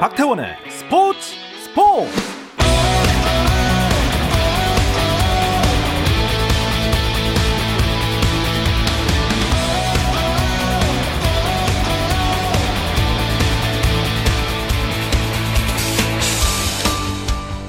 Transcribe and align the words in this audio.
박태원의 0.00 0.56
스포츠 0.70 1.34
스포츠 1.60 2.08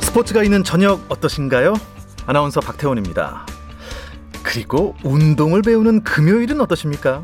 스포츠가 0.01 0.43
있는 0.43 0.63
저녁 0.63 1.01
어떠신가요? 1.09 1.73
아나운서 2.27 2.61
박태원입니다. 2.61 3.47
그리고 4.43 4.95
운동을 5.03 5.63
배우는 5.63 6.03
금요일은 6.03 6.61
어떠십니까? 6.61 7.23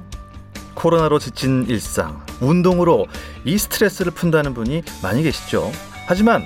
코로나로 0.73 1.19
지친 1.19 1.63
일상, 1.67 2.24
운동으로 2.41 3.07
이 3.43 3.57
스트레스를 3.57 4.11
푼다는 4.11 4.53
분이 4.53 4.83
많이 5.01 5.23
계시죠. 5.23 5.71
하지만 6.07 6.43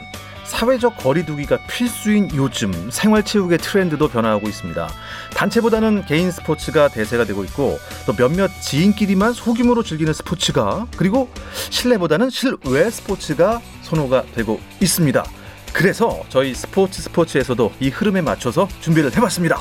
사회적 0.49 0.97
거리두기가 0.97 1.59
필수인 1.67 2.31
요즘 2.35 2.89
생활 2.89 3.23
체육의 3.23 3.59
트렌드도 3.59 4.07
변화하고 4.07 4.47
있습니다. 4.49 4.89
단체보다는 5.35 6.05
개인 6.07 6.31
스포츠가 6.31 6.87
대세가 6.87 7.23
되고 7.23 7.43
있고 7.43 7.77
또 8.07 8.13
몇몇 8.13 8.49
지인끼리만 8.59 9.33
소규모로 9.33 9.83
즐기는 9.83 10.11
스포츠가 10.11 10.87
그리고 10.97 11.29
실내보다는 11.69 12.31
실외 12.31 12.89
스포츠가 12.89 13.61
선호가 13.83 14.23
되고 14.33 14.59
있습니다. 14.81 15.23
그래서 15.71 16.23
저희 16.29 16.55
스포츠 16.55 17.03
스포츠에서도 17.03 17.71
이 17.79 17.89
흐름에 17.89 18.21
맞춰서 18.21 18.67
준비를 18.81 19.15
해봤습니다. 19.15 19.59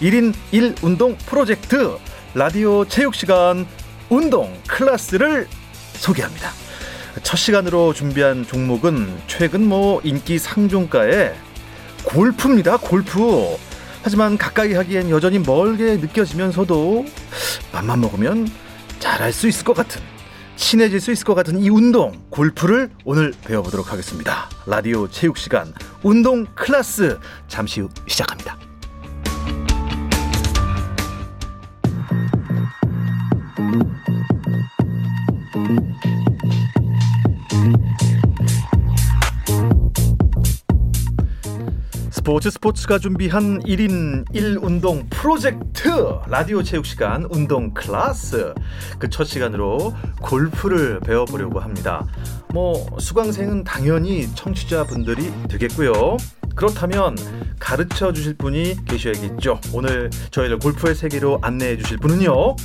1인 0.00 0.34
1 0.52 0.76
운동 0.82 1.18
프로젝트 1.26 1.98
라디오 2.34 2.86
체육 2.86 3.14
시간 3.14 3.66
운동 4.08 4.58
클래스를 4.66 5.46
소개합니다. 6.00 6.50
첫 7.22 7.36
시간으로 7.36 7.92
준비한 7.92 8.46
종목은 8.46 9.20
최근 9.26 9.68
뭐 9.68 10.00
인기 10.02 10.38
상종가의 10.38 11.34
골프입니다. 12.04 12.78
골프. 12.78 13.56
하지만 14.02 14.38
가까이 14.38 14.72
하기엔 14.72 15.10
여전히 15.10 15.38
멀게 15.38 15.96
느껴지면서도 15.96 17.04
맘만 17.72 18.00
먹으면 18.00 18.48
잘할 18.98 19.32
수 19.32 19.46
있을 19.46 19.64
것 19.64 19.74
같은 19.74 20.00
친해질 20.56 21.00
수 21.00 21.12
있을 21.12 21.24
것 21.24 21.34
같은 21.34 21.60
이 21.60 21.68
운동 21.68 22.12
골프를 22.30 22.90
오늘 23.04 23.32
배워보도록 23.44 23.92
하겠습니다. 23.92 24.48
라디오 24.66 25.08
체육 25.08 25.36
시간 25.36 25.72
운동 26.02 26.46
클래스 26.54 27.18
잠시 27.48 27.80
후 27.80 27.88
시작합니다. 28.06 28.69
스포츠 42.10 42.50
스포츠가 42.50 42.98
준비한 42.98 43.60
1인 43.60 44.24
1운동 44.32 45.08
프로젝트 45.10 45.88
라디오 46.28 46.62
체육 46.62 46.84
시간 46.86 47.24
운동 47.30 47.72
클래스 47.72 48.54
그 48.98 49.08
첫 49.10 49.24
시간으로 49.24 49.94
골프를 50.20 51.00
배워보려고 51.00 51.60
합니다. 51.60 52.06
뭐 52.52 52.86
수강생은 52.98 53.64
당연히 53.64 54.28
청취자분들이 54.34 55.32
되겠고요. 55.48 56.16
그렇다면 56.54 57.16
가르쳐 57.58 58.12
주실 58.12 58.34
분이 58.34 58.84
계셔야겠죠. 58.84 59.60
오늘 59.72 60.10
저희를 60.30 60.58
골프의 60.58 60.94
세계로 60.94 61.38
안내해 61.42 61.76
주실 61.78 61.96
분은요. 61.98 62.56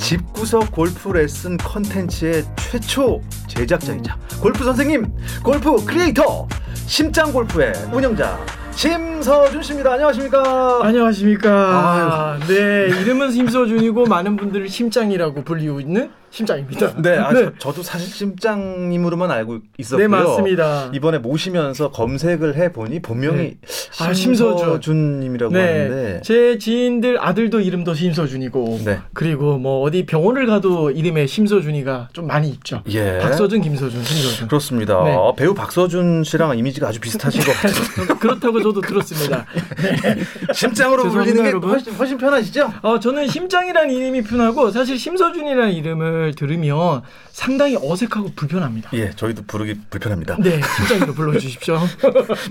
집구석 0.00 0.72
골프 0.72 1.10
레슨 1.10 1.56
컨텐츠의 1.58 2.44
최초 2.56 3.20
제작자이자 3.46 4.18
골프 4.40 4.64
선생님, 4.64 5.06
골프 5.44 5.76
크리에이터, 5.84 6.48
심장 6.86 7.30
골프의 7.32 7.72
운영자 7.92 8.38
심서준 8.74 9.62
씨입니다. 9.62 9.92
안녕하십니까? 9.92 10.80
안녕하십니까? 10.82 12.38
아유. 12.40 12.46
네, 12.48 12.86
이름은 13.00 13.30
심서준이고 13.30 14.06
많은 14.06 14.36
분들을 14.36 14.68
심장이라고 14.68 15.44
불리고 15.44 15.80
있는 15.80 16.10
심장입니다. 16.30 16.94
네, 17.02 17.16
아, 17.16 17.32
네. 17.32 17.50
저, 17.58 17.72
도 17.72 17.82
사실 17.82 18.08
심장님으로만 18.08 19.30
알고 19.30 19.58
있었고요. 19.78 20.06
네, 20.06 20.08
맞습니다. 20.08 20.90
이번에 20.94 21.18
모시면서 21.18 21.90
검색을 21.90 22.56
해 22.56 22.72
보니 22.72 23.02
본명이 23.02 23.36
네. 23.36 23.56
아, 24.00 24.12
심서준님이라고 24.12 25.52
네. 25.52 25.60
하는데 25.60 26.20
제 26.22 26.58
지인들 26.58 27.18
아들도 27.20 27.60
이름도 27.60 27.94
심서준이고 27.94 28.80
네. 28.84 29.00
그리고 29.12 29.58
뭐 29.58 29.82
어디 29.82 30.06
병원을 30.06 30.46
가도 30.46 30.90
이름에 30.90 31.26
심서준이가 31.26 32.10
좀 32.12 32.26
많이 32.26 32.48
있죠. 32.50 32.82
예. 32.88 33.18
박서준, 33.18 33.60
김서준, 33.60 34.02
심서준. 34.02 34.48
그렇습니다. 34.48 35.02
네. 35.04 35.14
어, 35.14 35.34
배우 35.34 35.54
박서준 35.54 36.24
씨랑 36.24 36.56
이미지가 36.58 36.88
아주 36.88 37.00
비슷하신 37.00 37.40
것 37.42 37.52
같아요. 37.52 38.18
그렇다고 38.18 38.62
저도 38.62 38.80
들었습니다. 38.80 39.44
네. 39.82 40.52
심장으로 40.52 41.10
불리는 41.10 41.42
게 41.42 41.66
훨씬, 41.66 41.92
훨씬 41.94 42.18
편하시죠? 42.18 42.72
어, 42.82 43.00
저는 43.00 43.26
심장이라는 43.26 43.92
이름이 43.92 44.22
편하고 44.22 44.70
사실 44.70 44.98
심서준이라는 44.98 45.72
이름을 45.72 46.19
노래를 46.20 46.34
들으면 46.34 47.02
상당히 47.30 47.76
어색하고 47.76 48.32
불편합니다. 48.36 48.90
예, 48.94 49.10
저희도 49.10 49.42
부르기 49.46 49.80
불편합니다. 49.88 50.36
네, 50.38 50.60
심장으로 50.76 51.14
불러주십시오. 51.14 51.78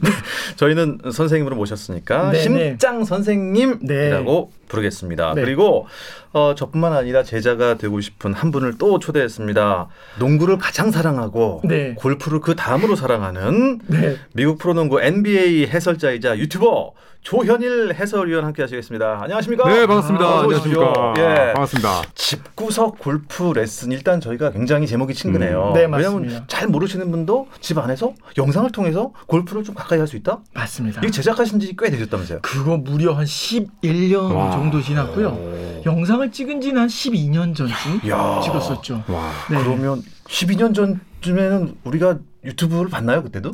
네, 0.04 0.10
저희는 0.56 1.00
선생님으로 1.12 1.56
모셨으니까 1.56 2.32
네, 2.32 2.38
네. 2.38 2.44
심장 2.44 3.00
네. 3.00 3.06
선생님이라고 3.06 4.52
부르겠습니다. 4.68 5.34
네. 5.36 5.42
그리고 5.42 5.88
어, 6.32 6.54
저뿐만 6.56 6.94
아니라 6.94 7.24
제자가 7.24 7.76
되고 7.76 8.02
싶은 8.02 8.34
한 8.34 8.52
분을 8.52 8.78
또 8.78 9.00
초대했습니다. 9.00 9.88
농구를 10.20 10.58
가장 10.58 10.92
사랑하고 10.92 11.62
네. 11.66 11.94
골프를 11.96 12.40
그 12.40 12.56
다음으로 12.56 12.96
사랑하는 12.96 13.80
네. 13.88 14.18
미국 14.34 14.58
프로농구 14.58 15.02
NBA 15.02 15.68
해설자이자 15.68 16.38
유튜버 16.38 16.94
조현일 17.22 17.94
해설위원 17.94 18.46
함께 18.46 18.64
하시겠습니다. 18.64 19.20
안녕하십니까? 19.22 19.68
네, 19.70 19.86
반갑습니다. 19.86 20.26
아, 20.26 20.40
안녕하십니까? 20.42 21.14
예. 21.18 21.54
반갑습니다. 21.54 22.02
집구석 22.16 22.98
골프 22.98 23.52
레슨 23.54 23.92
일단 23.92 24.22
저희가 24.22 24.52
굉장히 24.52 24.88
제목이 24.88 25.14
친근해요. 25.14 25.68
음. 25.70 25.74
네, 25.74 25.86
맞습니다. 25.86 26.18
왜냐하면 26.18 26.46
잘 26.48 26.68
모르시는 26.70 27.12
분도 27.12 27.48
집 27.60 27.78
안에서 27.78 28.14
영상을 28.38 28.72
통해서 28.72 29.12
골프를 29.28 29.64
좀 29.64 29.76
가까이 29.76 30.00
할 30.00 30.08
수 30.08 30.16
있다? 30.16 30.40
맞습니다. 30.54 31.02
이게 31.04 31.12
제작하신 31.12 31.60
지 31.60 31.76
꽤 31.78 31.92
되셨다면서요? 31.92 32.40
그거 32.42 32.78
무려 32.78 33.14
한 33.14 33.26
11년 33.26 34.34
와. 34.34 34.50
정도 34.52 34.82
지났고요. 34.82 35.28
오. 35.28 35.82
영상을 35.86 36.32
찍은 36.32 36.62
지는 36.62 36.82
한 36.82 36.88
12년 36.88 37.54
전쯤 37.56 38.10
야. 38.10 38.40
찍었었죠. 38.44 39.04
와. 39.08 39.32
네. 39.52 39.58
그러면 39.62 40.02
12년 40.28 40.74
전쯤에는 40.74 41.76
우리가 41.84 42.18
유튜브를 42.44 42.90
봤나요, 42.90 43.22
그때도? 43.24 43.52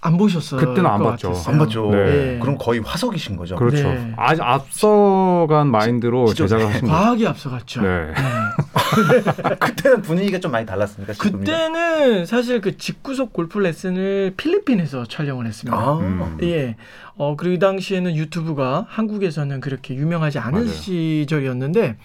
안 0.00 0.16
보셨어요. 0.16 0.60
그때는 0.60 0.86
안 0.86 1.02
봤죠. 1.02 1.28
같았어요. 1.28 1.52
안 1.52 1.58
봤죠. 1.58 1.90
네. 1.90 2.04
네. 2.04 2.38
그럼 2.40 2.58
거의 2.58 2.80
화석이신 2.80 3.36
거죠. 3.36 3.56
그렇죠. 3.56 3.88
네. 3.88 4.12
아주 4.16 4.42
앞서간 4.42 5.68
마인드로 5.68 6.26
지, 6.28 6.36
제작을 6.36 6.66
하신 6.66 6.80
거죠. 6.82 6.92
과학이 6.92 7.26
앞서갔죠. 7.26 7.82
네. 7.82 8.06
네. 8.08 8.12
그때는 9.58 10.02
분위기가 10.02 10.38
좀 10.38 10.52
많이 10.52 10.66
달랐습니까? 10.66 11.14
그때는 11.14 12.26
사실 12.26 12.60
그 12.60 12.76
직구석 12.76 13.32
골프 13.32 13.58
레슨을 13.58 14.34
필리핀에서 14.36 15.06
촬영을 15.06 15.46
했습니다. 15.46 15.76
아. 15.76 15.98
음. 15.98 16.38
예. 16.42 16.76
어, 17.16 17.36
그리고 17.36 17.54
이 17.54 17.58
당시에는 17.58 18.16
유튜브가 18.16 18.86
한국에서는 18.88 19.60
그렇게 19.60 19.94
유명하지 19.94 20.38
않은 20.38 20.64
맞아요. 20.64 20.68
시절이었는데 20.68 21.96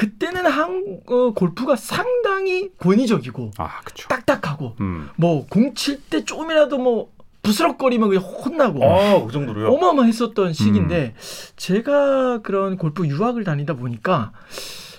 그때는 0.00 0.46
한 0.46 1.00
어, 1.08 1.32
골프가 1.34 1.76
상당히 1.76 2.70
권위적이고 2.78 3.50
아, 3.58 3.68
딱딱하고 4.08 4.76
음. 4.80 5.10
뭐공 5.16 5.74
칠 5.74 6.00
때 6.08 6.24
조금이라도 6.24 6.78
뭐 6.78 7.10
부스럭거리면 7.42 8.08
그냥 8.08 8.24
혼나고 8.24 8.82
아, 8.82 9.22
그 9.26 9.30
정도로요? 9.30 9.68
어마어마했었던 9.68 10.54
시기인데 10.54 11.14
음. 11.14 11.20
제가 11.56 12.38
그런 12.38 12.78
골프 12.78 13.06
유학을 13.06 13.44
다니다 13.44 13.74
보니까 13.74 14.32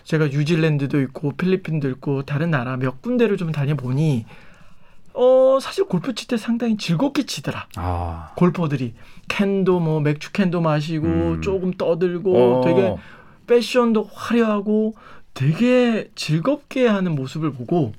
제가 0.03 0.27
뉴질랜드도 0.27 1.01
있고 1.01 1.31
필리핀도 1.31 1.89
있고 1.89 2.21
다른 2.21 2.51
나라 2.51 2.77
몇 2.77 3.01
군데를 3.01 3.37
좀 3.37 3.51
다녀보니 3.51 4.27
어 5.13 5.57
사실 5.59 5.85
골프 5.85 6.13
칠 6.13 6.27
때 6.27 6.37
상당히 6.37 6.77
즐겁게 6.77 7.25
치더라. 7.25 7.67
아. 7.75 8.33
골퍼들이 8.35 8.93
캔도 9.29 9.79
뭐 9.79 9.99
맥주 9.99 10.31
캔도 10.31 10.61
마시고 10.61 11.07
음. 11.07 11.41
조금 11.41 11.73
떠들고 11.73 12.59
어. 12.59 12.61
되게 12.63 12.95
패션도 13.55 14.09
화려하고 14.13 14.95
되게 15.33 16.09
즐겁게 16.15 16.87
하는 16.87 17.15
모습을 17.15 17.51
보고 17.51 17.93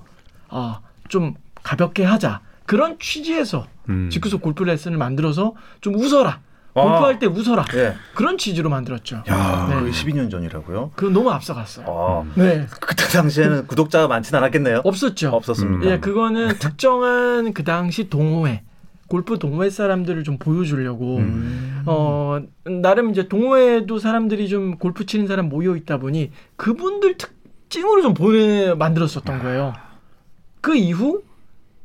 아 0.49 0.81
좀 1.13 1.35
가볍게 1.63 2.05
하자 2.05 2.41
그런 2.65 2.99
취지에서 2.99 3.67
음. 3.91 4.09
직구석 4.11 4.41
골프 4.41 4.63
레슨을 4.65 4.97
만들어서 4.97 5.55
좀 5.83 5.95
웃어라 5.95 6.41
아. 6.75 6.81
골프할 6.83 7.19
때 7.19 7.27
웃어라 7.27 7.67
예. 7.75 7.95
그런 8.15 8.39
취지로 8.39 8.71
만들었죠. 8.71 9.23
야, 9.29 9.67
네. 9.69 9.91
12년 9.91 10.31
전이라고요? 10.31 10.93
그 10.97 11.05
너무 11.05 11.31
앞서갔어요. 11.31 11.85
아. 11.87 12.25
네. 12.35 12.67
그때 12.81 13.05
당시에는 13.09 13.67
구독자가 13.67 14.09
많지는 14.09 14.39
않았겠네요. 14.39 14.81
없었죠. 14.85 15.29
없었습니다. 15.33 15.91
예, 15.91 15.99
그거는 16.01 16.57
특정한 16.59 17.53
그 17.53 17.63
당시 17.63 18.09
동호회 18.09 18.63
골프 19.13 19.39
동호회 19.39 19.69
사람들을 19.69 20.25
좀 20.25 20.39
보여주려고 20.39 21.19
음. 21.19 21.83
어 21.85 22.41
나름 22.65 23.11
이제 23.11 23.29
동호회도 23.29 23.99
사람들이 23.99 24.49
좀 24.49 24.79
골프 24.79 25.05
치는 25.05 25.27
사람 25.27 25.51
모여 25.51 25.77
있다 25.77 25.99
보니 25.99 26.31
그분들 26.57 27.19
특징으로 27.19 28.01
좀 28.01 28.15
보내 28.15 28.73
만들었었던 28.73 29.43
거예요. 29.43 29.75
그 30.63 30.75
이후 30.75 31.21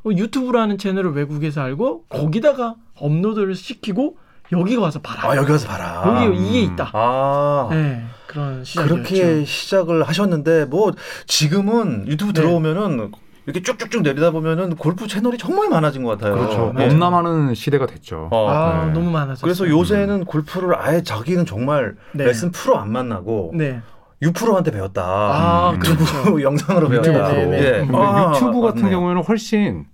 어, 0.06 0.10
유튜브라는 0.10 0.78
채널을 0.78 1.12
외국에서 1.12 1.60
알고 1.60 2.06
거기다가 2.08 2.76
업로드를 2.96 3.56
시키고 3.56 4.16
여기 4.54 4.78
와서 4.78 5.02
봐라. 5.02 5.30
아 5.30 5.36
여기 5.36 5.52
와서 5.52 5.68
봐라. 5.68 6.24
여기 6.24 6.48
이게 6.48 6.62
있다. 6.62 6.92
아. 6.94 7.68
네, 7.70 8.06
그런 8.28 8.64
시작이었죠. 8.64 9.04
그렇게 9.04 9.44
시작을 9.44 10.04
하셨는데 10.04 10.64
뭐 10.64 10.94
지금은 11.26 12.08
유튜브 12.08 12.32
네. 12.32 12.40
들어오면은 12.40 13.12
이렇게 13.48 13.62
쭉쭉쭉 13.62 14.02
내리다 14.02 14.32
보면은 14.32 14.76
골프 14.76 15.08
채널이 15.08 15.38
정말 15.38 15.70
많아진 15.70 16.04
것 16.04 16.12
같아요. 16.12 16.36
그렇죠. 16.36 16.74
네. 16.76 16.88
넘나마는 16.88 17.56
시대가 17.56 17.86
됐죠. 17.86 18.28
어. 18.30 18.50
아 18.50 18.86
네. 18.88 18.92
너무 18.92 19.10
많아서. 19.10 19.42
그래서 19.42 19.68
요새는 19.70 20.26
골프를 20.26 20.76
아예 20.78 21.02
자기는 21.02 21.46
정말 21.46 21.96
네. 22.14 22.26
레슨 22.26 22.52
프로 22.52 22.78
안 22.78 22.92
만나고 22.92 23.54
네. 23.56 23.80
유프로한테 24.22 24.72
배웠다. 24.72 25.02
아 25.02 25.72
음. 25.72 25.80
그렇죠. 25.80 26.42
영상으로 26.44 26.90
배웠다. 26.90 27.32
네, 27.32 27.46
네, 27.46 27.46
네. 27.46 27.58
예. 27.58 27.72
근데 27.86 27.98
아, 27.98 28.34
유튜브 28.36 28.60
같은 28.60 28.82
맞네요. 28.82 29.00
경우에는 29.00 29.24
훨씬 29.24 29.86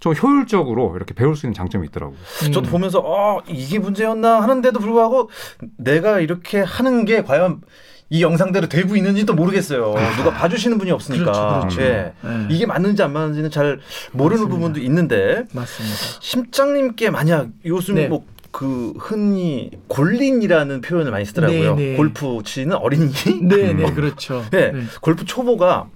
좀 0.00 0.14
효율적으로 0.14 0.94
이렇게 0.96 1.12
배울 1.12 1.36
수 1.36 1.44
있는 1.44 1.52
장점이 1.52 1.88
있더라고요. 1.88 2.16
음. 2.46 2.52
저도 2.52 2.70
보면서 2.70 3.00
어 3.00 3.40
이게 3.46 3.78
문제였나 3.78 4.40
하는데도 4.40 4.78
불구하고 4.80 5.28
내가 5.76 6.20
이렇게 6.20 6.60
하는 6.62 7.04
게 7.04 7.22
과연 7.22 7.60
이 8.08 8.22
영상대로 8.22 8.68
되고 8.68 8.94
있는지도 8.94 9.34
모르겠어요. 9.34 9.94
누가 10.16 10.30
봐주시는 10.32 10.78
분이 10.78 10.90
없으니까. 10.92 11.24
그렇죠, 11.32 11.76
그렇죠. 11.76 11.82
예. 11.82 12.12
네. 12.22 12.46
이게 12.50 12.64
맞는지 12.66 13.02
안 13.02 13.12
맞는지는 13.12 13.50
잘 13.50 13.80
모르는 14.12 14.44
맞습니다. 14.44 14.54
부분도 14.54 14.80
있는데 14.80 15.44
맞습니다. 15.52 15.96
심장님께 16.20 17.10
만약 17.10 17.48
요즘 17.64 17.96
네. 17.96 18.06
뭐그 18.06 18.94
흔히 18.98 19.70
골린이라는 19.88 20.82
표현을 20.82 21.10
많이 21.10 21.24
쓰더라고요. 21.24 21.74
네, 21.74 21.84
네. 21.90 21.96
골프 21.96 22.38
치는 22.44 22.76
어린이. 22.76 23.12
네, 23.42 23.72
네, 23.72 23.84
음. 23.84 23.94
그렇죠. 23.94 24.44
네. 24.50 24.70
네. 24.70 24.82
골프 25.00 25.24
초보가 25.24 25.88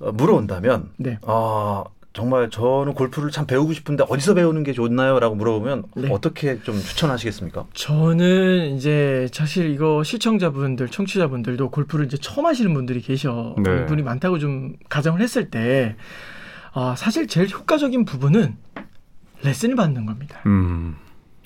어, 0.00 0.12
물어온다면 0.12 0.90
네. 0.98 1.18
아 1.26 1.82
정말 2.14 2.48
저는 2.48 2.94
골프를 2.94 3.30
참 3.32 3.44
배우고 3.44 3.72
싶은데 3.72 4.04
어디서 4.08 4.34
배우는 4.34 4.62
게 4.62 4.72
좋나요?라고 4.72 5.34
물어보면 5.34 5.82
네. 5.96 6.08
어떻게 6.12 6.60
좀 6.62 6.76
추천하시겠습니까? 6.76 7.66
저는 7.74 8.76
이제 8.76 9.28
사실 9.32 9.70
이거 9.70 10.04
시청자분들, 10.04 10.88
청취자분들도 10.88 11.70
골프를 11.70 12.06
이제 12.06 12.16
처음 12.16 12.46
하시는 12.46 12.72
분들이 12.72 13.00
계셔 13.00 13.56
네. 13.58 13.84
분이 13.86 14.02
많다고 14.02 14.38
좀 14.38 14.74
가정을 14.88 15.20
했을 15.20 15.50
때 15.50 15.96
아, 16.72 16.94
사실 16.96 17.26
제일 17.26 17.50
효과적인 17.50 18.04
부분은 18.04 18.56
레슨을 19.42 19.74
받는 19.74 20.06
겁니다. 20.06 20.40
음. 20.46 20.96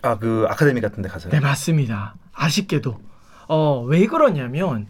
아 0.03 0.17
그 0.19 0.47
아카데미 0.49 0.81
같은 0.83 1.03
데 1.03 1.09
가서요. 1.09 1.33
네, 1.33 1.41
맞습니다. 1.41 2.15
아쉽게도. 2.33 3.01
어, 3.49 3.83
왜 3.89 4.07
그러냐면 4.07 4.87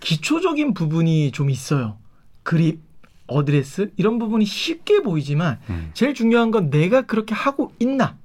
기초적인 0.00 0.72
부분이 0.74 1.32
좀 1.32 1.50
있어요. 1.50 1.98
그립, 2.42 2.80
어드레스 3.28 3.92
이런 3.96 4.18
부분이 4.18 4.44
쉽게 4.44 5.00
보이지만 5.02 5.58
음. 5.70 5.90
제일 5.94 6.14
중요한 6.14 6.50
건 6.50 6.70
내가 6.70 7.02
그렇게 7.02 7.34
하고 7.34 7.72
있나? 7.78 8.16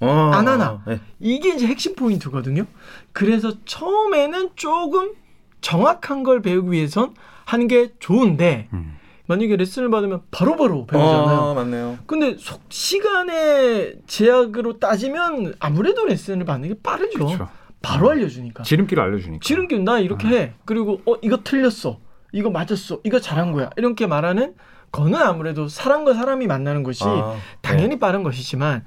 어, 0.00 0.30
안 0.34 0.48
하나. 0.48 0.82
네. 0.86 1.00
이게 1.20 1.54
이제 1.54 1.66
핵심 1.66 1.94
포인트거든요. 1.94 2.66
그래서 3.12 3.52
처음에는 3.64 4.50
조금 4.56 5.12
정확한 5.60 6.22
걸 6.22 6.42
배우기 6.42 6.70
위해선 6.72 7.14
하는 7.44 7.68
게 7.68 7.92
좋은데 7.98 8.68
음. 8.72 8.96
만약에 9.26 9.56
레슨을 9.56 9.90
받으면 9.90 10.22
바로바로 10.30 10.86
배우잖아요. 10.86 11.38
어, 11.38 11.54
맞네요. 11.54 11.98
근데 12.06 12.36
속 12.38 12.62
시간의 12.68 14.00
제약으로 14.06 14.78
따지면 14.78 15.54
아무래도 15.60 16.04
레슨을 16.04 16.44
받는 16.44 16.68
게 16.68 16.74
빠르죠. 16.82 17.24
그렇죠. 17.26 17.48
바로 17.80 18.10
알려주니까. 18.10 18.64
지름길을 18.64 19.02
알려주니까. 19.02 19.40
지름길 19.44 19.84
나 19.84 19.98
이렇게 20.00 20.28
해. 20.28 20.52
그리고 20.64 21.00
어 21.06 21.14
이거 21.22 21.38
틀렸어. 21.42 21.98
이거 22.32 22.50
맞았어. 22.50 23.00
이거 23.04 23.20
잘한 23.20 23.52
거야. 23.52 23.70
이렇게 23.76 24.06
말하는 24.06 24.54
거는 24.90 25.14
아무래도 25.20 25.68
사람과 25.68 26.14
사람이 26.14 26.46
만나는 26.46 26.82
것이 26.82 27.04
아, 27.04 27.36
당연히 27.60 27.98
빠른 27.98 28.22
것이지만 28.22 28.84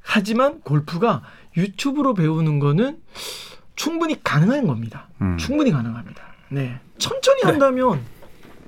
하지만 0.00 0.60
골프가 0.60 1.22
유튜브로 1.56 2.14
배우는 2.14 2.58
거는 2.60 2.98
충분히 3.76 4.22
가능한 4.22 4.66
겁니다. 4.66 5.08
음. 5.20 5.36
충분히 5.38 5.70
가능합니다. 5.70 6.22
네. 6.50 6.78
천천히 6.98 7.42
한다면 7.42 8.00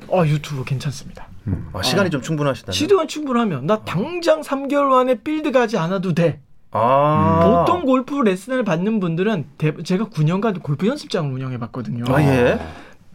어 0.08 0.24
유튜브 0.26 0.64
괜찮습니다. 0.64 1.26
음. 1.46 1.68
아, 1.72 1.82
시간이 1.82 2.10
좀 2.10 2.20
충분하시다면. 2.22 2.72
시도가 2.72 3.06
충분하면 3.06 3.66
나 3.66 3.82
당장 3.84 4.40
3개월 4.40 4.92
안에 5.00 5.22
필드 5.22 5.52
가지 5.52 5.78
않아도 5.78 6.14
돼. 6.14 6.40
아. 6.72 7.64
보통 7.66 7.84
골프 7.84 8.14
레슨을 8.20 8.62
받는 8.62 9.00
분들은 9.00 9.46
대- 9.58 9.82
제가 9.82 10.06
9년간 10.06 10.62
골프 10.62 10.86
연습장을 10.86 11.32
운영해 11.32 11.58
봤거든요. 11.58 12.04
아, 12.14 12.22
예. 12.22 12.60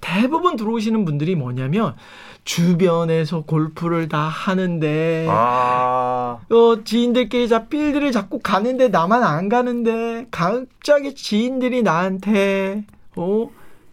대부분 0.02 0.56
들어오시는 0.56 1.06
분들이 1.06 1.36
뭐냐면 1.36 1.96
주변에서 2.44 3.42
골프를 3.42 4.08
다 4.08 4.20
하는데 4.20 5.28
아. 5.30 6.38
어, 6.50 6.84
지인들끼리 6.84 7.48
자 7.50 7.66
필드를 7.68 8.12
자꾸 8.12 8.40
가는데 8.40 8.90
나만 8.90 9.24
안 9.24 9.50
가는데 9.50 10.28
갑자기 10.32 11.16
지인들이 11.16 11.82
나한테 11.82 12.86
어 13.16 13.50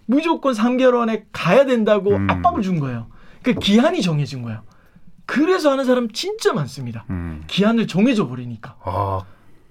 무조건 0.07 0.53
3개월 0.53 1.01
안에 1.01 1.25
가야 1.33 1.65
된다고 1.65 2.11
음. 2.17 2.29
압박을 2.29 2.63
준 2.63 2.79
거예요. 2.81 3.07
그 3.43 3.55
기한이 3.55 4.03
정해진 4.03 4.43
거예요. 4.43 4.61
그래서 5.25 5.71
하는 5.71 5.85
사람 5.85 6.11
진짜 6.13 6.53
많습니다. 6.53 7.05
음. 7.09 7.43
기한을 7.47 7.87
정해줘 7.87 8.29
버리니까 8.29 8.77
아. 8.85 9.21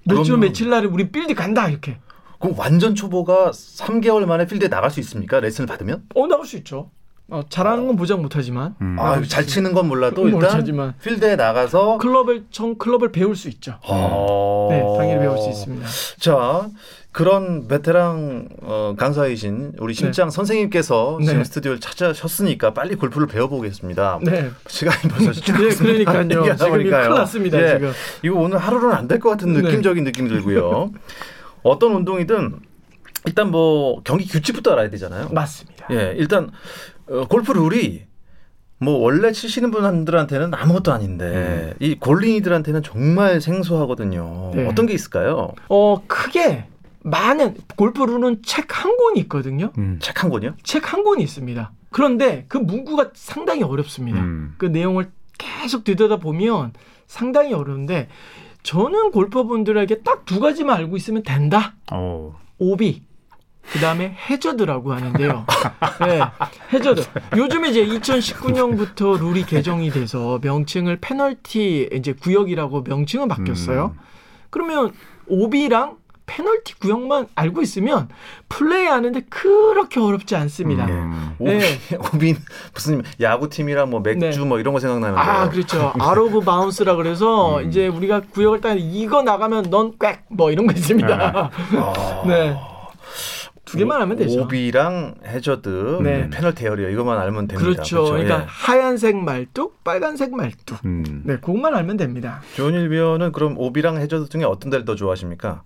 몇 0.07 0.23
주 0.23 0.35
며칠 0.37 0.69
날에 0.69 0.87
우리 0.87 1.11
필드 1.11 1.35
간다 1.35 1.69
이렇게. 1.69 1.99
그럼 2.41 2.55
완전 2.57 2.95
초보가 2.95 3.51
3개월 3.51 4.25
만에 4.25 4.45
필드에 4.47 4.67
나갈 4.67 4.89
수 4.91 4.99
있습니까? 5.01 5.39
레슨을 5.39 5.67
받으면? 5.67 6.03
어 6.15 6.27
나올 6.27 6.45
수 6.45 6.57
있죠. 6.57 6.89
어, 7.29 7.43
잘하는 7.47 7.87
건 7.87 7.95
보장 7.95 8.21
못하지만 8.21 8.75
음. 8.81 8.97
아, 8.99 9.21
잘 9.21 9.45
치는 9.47 9.71
건 9.73 9.87
몰라도 9.87 10.25
일단 10.25 10.41
못하지만 10.41 10.93
필드에 11.01 11.37
나가서 11.37 11.97
클럽을 11.99 12.43
정 12.51 12.75
클럽을 12.77 13.13
배울 13.13 13.37
수 13.37 13.47
있죠. 13.47 13.75
어. 13.87 14.67
네, 14.69 14.81
당연히 14.97 15.21
배울 15.21 15.37
수 15.37 15.49
있습니다. 15.49 15.87
자, 16.19 16.67
그런 17.13 17.69
베테랑 17.69 18.49
어, 18.63 18.95
강사이신 18.97 19.73
우리 19.79 19.93
심장 19.93 20.29
선생님께서 20.29 21.17
네. 21.21 21.27
지금 21.27 21.43
스튜디오를 21.45 21.79
찾아셨으니까 21.79 22.73
빨리 22.73 22.95
골프를 22.95 23.27
배워보겠습니다. 23.27 24.19
네. 24.23 24.49
시간이 24.67 25.13
벌써 25.13 25.31
네, 25.31 25.41
그러니까요. 25.75 26.25
지금. 26.57 26.71
큰일 26.81 27.09
났습니다, 27.09 27.61
예, 27.61 27.67
지금. 27.77 27.91
이거 28.23 28.39
오늘 28.39 28.57
하루는 28.57 28.91
안 28.91 29.07
될 29.07 29.19
것 29.19 29.29
같은 29.29 29.53
네. 29.53 29.61
느낌적인 29.61 30.03
느낌이 30.03 30.27
들고요. 30.27 30.91
어떤 31.63 31.93
운동이든 31.93 32.59
일단 33.25 33.51
뭐 33.51 34.01
경기 34.03 34.27
규칙부터 34.27 34.71
알아야 34.71 34.89
되잖아요. 34.89 35.29
맞습니다. 35.29 35.87
예, 35.91 36.13
일단 36.17 36.49
어, 37.07 37.25
골프 37.27 37.51
룰이 37.51 38.03
뭐 38.79 38.97
원래 38.97 39.31
치시는 39.31 39.69
분들한테는 39.69 40.53
아무것도 40.55 40.91
아닌데 40.91 41.75
이 41.79 41.95
골린이들한테는 41.99 42.81
정말 42.81 43.39
생소하거든요. 43.41 44.51
네. 44.55 44.65
어떤 44.67 44.87
게 44.87 44.93
있을까요? 44.93 45.53
어, 45.69 46.01
크게 46.07 46.65
많은 47.03 47.57
골프 47.75 48.03
룰은 48.03 48.41
책 48.43 48.65
한 48.75 48.97
권이 48.97 49.19
있거든요. 49.21 49.71
음. 49.77 49.99
책한 50.01 50.31
권이요? 50.31 50.55
책 50.63 50.91
한 50.93 51.03
권이 51.03 51.21
있습니다. 51.23 51.71
그런데 51.91 52.45
그 52.47 52.57
문구가 52.57 53.11
상당히 53.13 53.61
어렵습니다. 53.63 54.19
음. 54.19 54.55
그 54.57 54.65
내용을 54.65 55.11
계속 55.37 55.83
들여다 55.83 56.17
보면 56.17 56.73
상당히 57.05 57.53
어려운데 57.53 58.07
저는 58.63 59.11
골퍼분들에게 59.11 60.01
딱 60.03 60.21
두 60.25 60.39
가지만 60.39 60.77
알고 60.77 60.95
있으면 60.97 61.23
된다. 61.23 61.73
어. 61.91 62.35
오비. 62.57 63.01
그 63.71 63.79
다음에 63.79 64.15
해저드라고 64.29 64.91
하는데요. 64.93 65.45
네, 66.05 66.19
해저드. 66.73 67.03
요즘에 67.37 67.69
이제 67.69 67.85
2019년부터 67.85 69.19
룰이 69.19 69.45
개정이 69.45 69.91
돼서 69.91 70.39
명칭을 70.41 70.97
페널티 71.01 71.89
이제 71.93 72.13
구역이라고 72.13 72.81
명칭은 72.83 73.27
바뀌었어요. 73.27 73.93
음. 73.95 73.99
그러면 74.49 74.91
오비랑 75.27 75.97
페널티 76.31 76.75
구역만 76.79 77.27
알고 77.35 77.61
있으면 77.61 78.07
플레이하는데 78.47 79.25
그렇게 79.29 79.99
어렵지 79.99 80.35
않습니다. 80.37 80.85
음. 80.85 81.35
오비, 81.39 81.57
네. 81.57 81.65
오비 82.13 82.35
무슨 82.73 83.03
야구팀이랑 83.19 83.89
뭐 83.89 83.99
맥주 83.99 84.39
네. 84.39 84.45
뭐 84.45 84.57
이런 84.59 84.73
거 84.73 84.79
생각나는데. 84.79 85.19
아, 85.19 85.49
그렇죠. 85.49 85.91
out 85.99 86.23
of 86.23 86.39
bounds라 86.39 86.95
그래서 86.95 87.59
음. 87.59 87.67
이제 87.67 87.87
우리가 87.87 88.21
구역을 88.31 88.61
딱 88.61 88.75
이거 88.75 89.21
나가면 89.23 89.65
넌 89.69 89.93
꽥 89.93 90.28
뭐 90.28 90.51
이런 90.51 90.67
거 90.67 90.73
있습니다. 90.73 91.51
아. 91.75 92.23
네. 92.25 92.57
두 93.65 93.77
개만 93.77 94.01
하면 94.01 94.17
되죠. 94.17 94.41
오비랑 94.41 95.15
해저드, 95.25 95.99
네. 96.03 96.29
페널티 96.29 96.65
에어리어 96.65 96.89
이것만 96.89 97.17
알면 97.17 97.47
됩니다. 97.47 97.71
그렇죠. 97.71 98.03
그러니까 98.03 98.41
예. 98.41 98.45
하얀색 98.47 99.15
말뚝, 99.17 99.83
빨간색 99.83 100.35
말뚝. 100.35 100.83
음. 100.85 101.23
네, 101.25 101.35
그것만 101.37 101.73
알면 101.75 101.95
됩니다. 101.95 102.41
조은일 102.55 102.91
위원은 102.91 103.31
그럼 103.31 103.55
오비랑 103.57 103.97
해저드 103.97 104.27
중에 104.29 104.43
어떤 104.43 104.71
데를 104.71 104.83
더 104.83 104.95
좋아하십니까? 104.95 105.63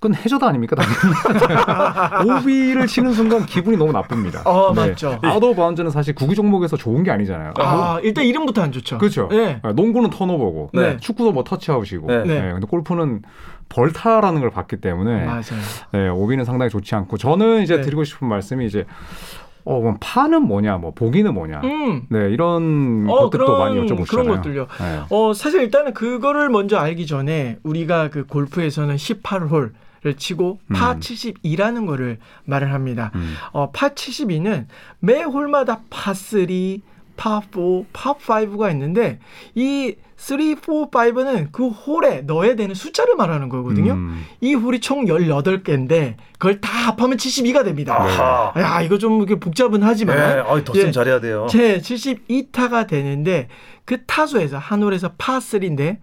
그건 0.00 0.14
해저드 0.14 0.44
아닙니까? 0.44 0.76
당연히. 0.76 2.30
오비를 2.40 2.86
치는 2.86 3.12
순간 3.12 3.46
기분이 3.46 3.76
너무 3.76 3.92
나쁩니다. 3.92 4.42
어, 4.44 4.72
맞죠. 4.72 5.18
out 5.22 5.42
of 5.42 5.54
bounds는 5.56 5.90
사실 5.90 6.14
구기 6.14 6.34
종목에서 6.34 6.76
좋은 6.76 7.02
게 7.02 7.10
아니잖아요. 7.10 7.54
아, 7.58 7.98
일단 8.02 8.24
이름부터 8.24 8.62
안 8.62 8.70
좋죠. 8.72 8.98
그렇죠. 8.98 9.28
네. 9.30 9.58
아, 9.62 9.72
농구는 9.72 10.10
턴오버고, 10.10 10.70
네. 10.74 10.98
축구도 10.98 11.32
뭐 11.32 11.42
터치아웃이고, 11.44 12.06
네. 12.06 12.18
네. 12.24 12.40
네, 12.42 12.52
근데 12.52 12.66
골프는 12.66 13.22
벌타라는 13.68 14.40
걸 14.40 14.50
봤기 14.50 14.76
때문에 14.76 15.26
맞아요. 15.26 15.42
네, 15.92 16.08
오비는 16.08 16.44
상당히 16.44 16.70
좋지 16.70 16.94
않고 16.94 17.16
저는 17.18 17.62
이제 17.62 17.76
네. 17.76 17.82
드리고 17.82 18.04
싶은 18.04 18.28
말씀이 18.28 18.64
이제 18.66 18.86
어, 19.64 19.80
그럼 19.80 19.98
파는 20.00 20.42
뭐냐, 20.44 20.78
뭐 20.78 20.92
보기는 20.94 21.34
뭐냐. 21.34 21.60
음. 21.62 22.02
네, 22.08 22.30
이런 22.30 23.04
어, 23.10 23.24
것들도 23.24 23.44
그런- 23.44 23.58
많이 23.58 23.76
여쭤보시잖아요. 23.86 24.08
그런 24.08 24.26
것들요. 24.28 24.66
네. 24.80 25.00
어, 25.10 25.32
사실 25.34 25.60
일단은 25.62 25.92
그거를 25.92 26.48
먼저 26.48 26.78
알기 26.78 27.06
전에 27.06 27.58
우리가 27.64 28.08
그 28.08 28.24
골프에서는 28.24 28.96
18홀 28.96 29.72
을 30.06 30.14
치고 30.14 30.60
파 30.72 30.92
음. 30.92 31.00
72라는 31.00 31.86
거를 31.86 32.18
말을 32.44 32.72
합니다. 32.72 33.10
음. 33.16 33.34
어, 33.52 33.70
파 33.72 33.88
72는 33.90 34.66
매 35.00 35.22
홀마다 35.22 35.80
파 35.90 36.14
3, 36.14 36.46
파 37.16 37.40
4, 37.40 37.82
파 37.92 38.14
5가 38.14 38.70
있는데 38.70 39.18
이 39.56 39.96
3, 40.16 40.38
4, 40.56 40.90
5는 40.90 41.48
그 41.50 41.68
홀에 41.68 42.22
넣어야 42.22 42.54
되는 42.54 42.74
숫자를 42.74 43.16
말하는 43.16 43.48
거거든요. 43.48 43.94
음. 43.94 44.24
이 44.40 44.54
홀이 44.54 44.80
총 44.80 45.06
18개인데 45.06 46.14
그걸 46.32 46.60
다 46.60 46.70
합하면 46.90 47.16
72가 47.16 47.64
됩니다. 47.64 47.96
아하. 48.00 48.52
야, 48.60 48.82
이거 48.82 48.98
좀 48.98 49.18
이렇게 49.18 49.36
복잡은 49.36 49.82
하지만 49.82 50.16
네, 50.16 50.38
어, 50.40 50.62
덧셈 50.62 50.88
예. 50.88 50.90
잘해야 50.92 51.20
돼요. 51.20 51.46
제 51.50 51.78
72타가 51.78 52.86
되는데 52.86 53.48
그 53.84 54.04
타수에서 54.04 54.58
한 54.58 54.82
홀에서 54.82 55.12
파 55.18 55.38
3인데 55.38 55.98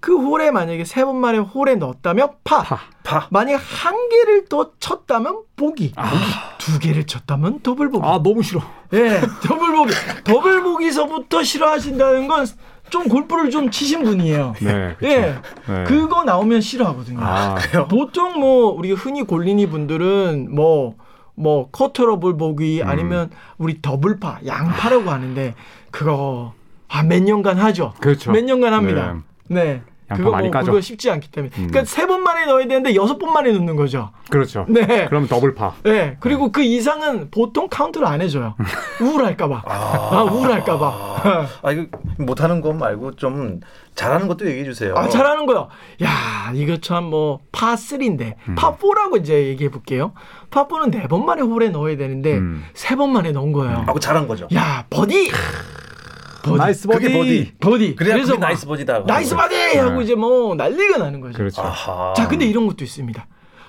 그 0.00 0.16
홀에 0.16 0.50
만약에 0.50 0.84
세 0.84 1.04
번 1.04 1.16
만에 1.16 1.38
홀에 1.38 1.74
넣었다면 1.76 2.28
파. 2.44 2.62
파. 2.62 2.78
파. 3.02 3.26
만약 3.30 3.56
한 3.56 4.08
개를 4.10 4.44
또 4.48 4.72
쳤다면 4.78 5.42
보기. 5.56 5.92
두 6.58 6.78
개를 6.78 7.04
쳤다면 7.06 7.60
더블 7.60 7.90
보기. 7.90 8.06
아, 8.06 8.20
너무 8.22 8.42
싫어. 8.42 8.60
예, 8.92 9.20
더블 9.46 9.74
보기. 9.74 9.92
더블 10.24 10.62
보기서부터 10.62 11.42
싫어하신다는 11.42 12.28
건 12.28 12.46
좀 12.90 13.06
골프를 13.06 13.50
좀 13.50 13.70
치신 13.70 14.02
분이에요. 14.02 14.54
네. 14.62 14.94
그쵸. 14.98 15.06
예. 15.12 15.38
네. 15.66 15.84
그거 15.84 16.24
나오면 16.24 16.62
싫어하거든요. 16.62 17.18
아, 17.20 17.56
보통 17.90 18.40
뭐 18.40 18.70
우리 18.70 18.92
흔히 18.92 19.24
골린이 19.24 19.68
분들은 19.68 20.54
뭐뭐 20.54 21.68
quadruple 21.70 22.38
보기 22.38 22.80
음. 22.80 22.88
아니면 22.88 23.28
우리 23.58 23.82
더블파 23.82 24.38
양파라고 24.46 25.10
하는데 25.10 25.54
그거 25.90 26.54
아 26.88 27.02
몇 27.02 27.22
년간 27.22 27.58
하죠. 27.58 27.92
그렇죠. 28.00 28.32
몇 28.32 28.42
년간 28.42 28.72
합니다. 28.72 29.18
네. 29.48 29.82
양파 30.10 30.24
그거 30.24 30.30
많이 30.30 30.48
뭐 30.48 30.52
까죠. 30.52 30.66
그거 30.72 30.80
쉽지 30.80 31.10
않기 31.10 31.30
때문에. 31.30 31.50
음. 31.58 31.66
그러니까 31.68 31.84
세 31.84 32.06
번 32.06 32.22
만에 32.22 32.46
넣어야 32.46 32.66
되는데 32.66 32.94
여섯 32.94 33.18
번 33.18 33.30
만에 33.34 33.52
넣는 33.52 33.76
거죠. 33.76 34.10
그렇죠. 34.30 34.64
네. 34.66 35.04
그럼 35.06 35.28
더블파. 35.28 35.74
네. 35.82 36.16
그리고 36.20 36.50
그 36.50 36.62
이상은 36.62 37.30
보통 37.30 37.68
카운트를 37.68 38.06
안 38.06 38.22
해줘요. 38.22 38.54
우울할까봐. 39.02 39.64
아, 39.66 40.22
우울할까봐. 40.32 41.46
아 41.62 41.72
이거 41.72 41.86
못하는 42.18 42.62
것 42.62 42.72
말고 42.72 43.16
좀 43.16 43.60
잘하는 43.96 44.28
것도 44.28 44.46
얘기해 44.46 44.64
주세요. 44.64 44.94
아, 44.96 45.08
잘하는 45.10 45.44
거요. 45.44 45.68
야, 46.02 46.52
이거 46.54 46.78
참 46.78 47.04
뭐 47.10 47.40
파 47.52 47.74
3인데 47.74 48.36
음. 48.48 48.54
파 48.54 48.74
4라고 48.78 49.20
이제 49.20 49.48
얘기해 49.48 49.68
볼게요. 49.70 50.12
파 50.50 50.66
4는 50.68 50.90
네 50.90 51.06
번 51.06 51.26
만에 51.26 51.42
홀에 51.42 51.68
넣어야 51.68 51.98
되는데 51.98 52.38
음. 52.38 52.64
세 52.72 52.96
번 52.96 53.12
만에 53.12 53.32
넣은 53.32 53.52
거예요. 53.52 53.84
하고 53.86 53.98
잘한 54.00 54.26
거죠. 54.26 54.48
야, 54.54 54.86
버디. 54.88 55.30
버디. 56.48 56.58
nice 56.58 56.88
버디. 56.88 57.12
버디. 57.12 57.52
버디. 57.60 57.96
그래서 57.96 58.36
nice 58.36 58.66
버디다. 58.66 59.00
nice 59.06 59.34
버디 59.36 59.76
하고 59.78 60.00
이제 60.02 60.14
뭐 60.14 60.54
난리가 60.54 60.98
나는 60.98 61.20
거죠. 61.20 61.36
그렇죠. 61.36 61.62
아하. 61.62 62.14
자, 62.14 62.26
근데 62.28 62.44
이런 62.46 62.66
것도 62.66 62.84
있습니다. 62.84 63.26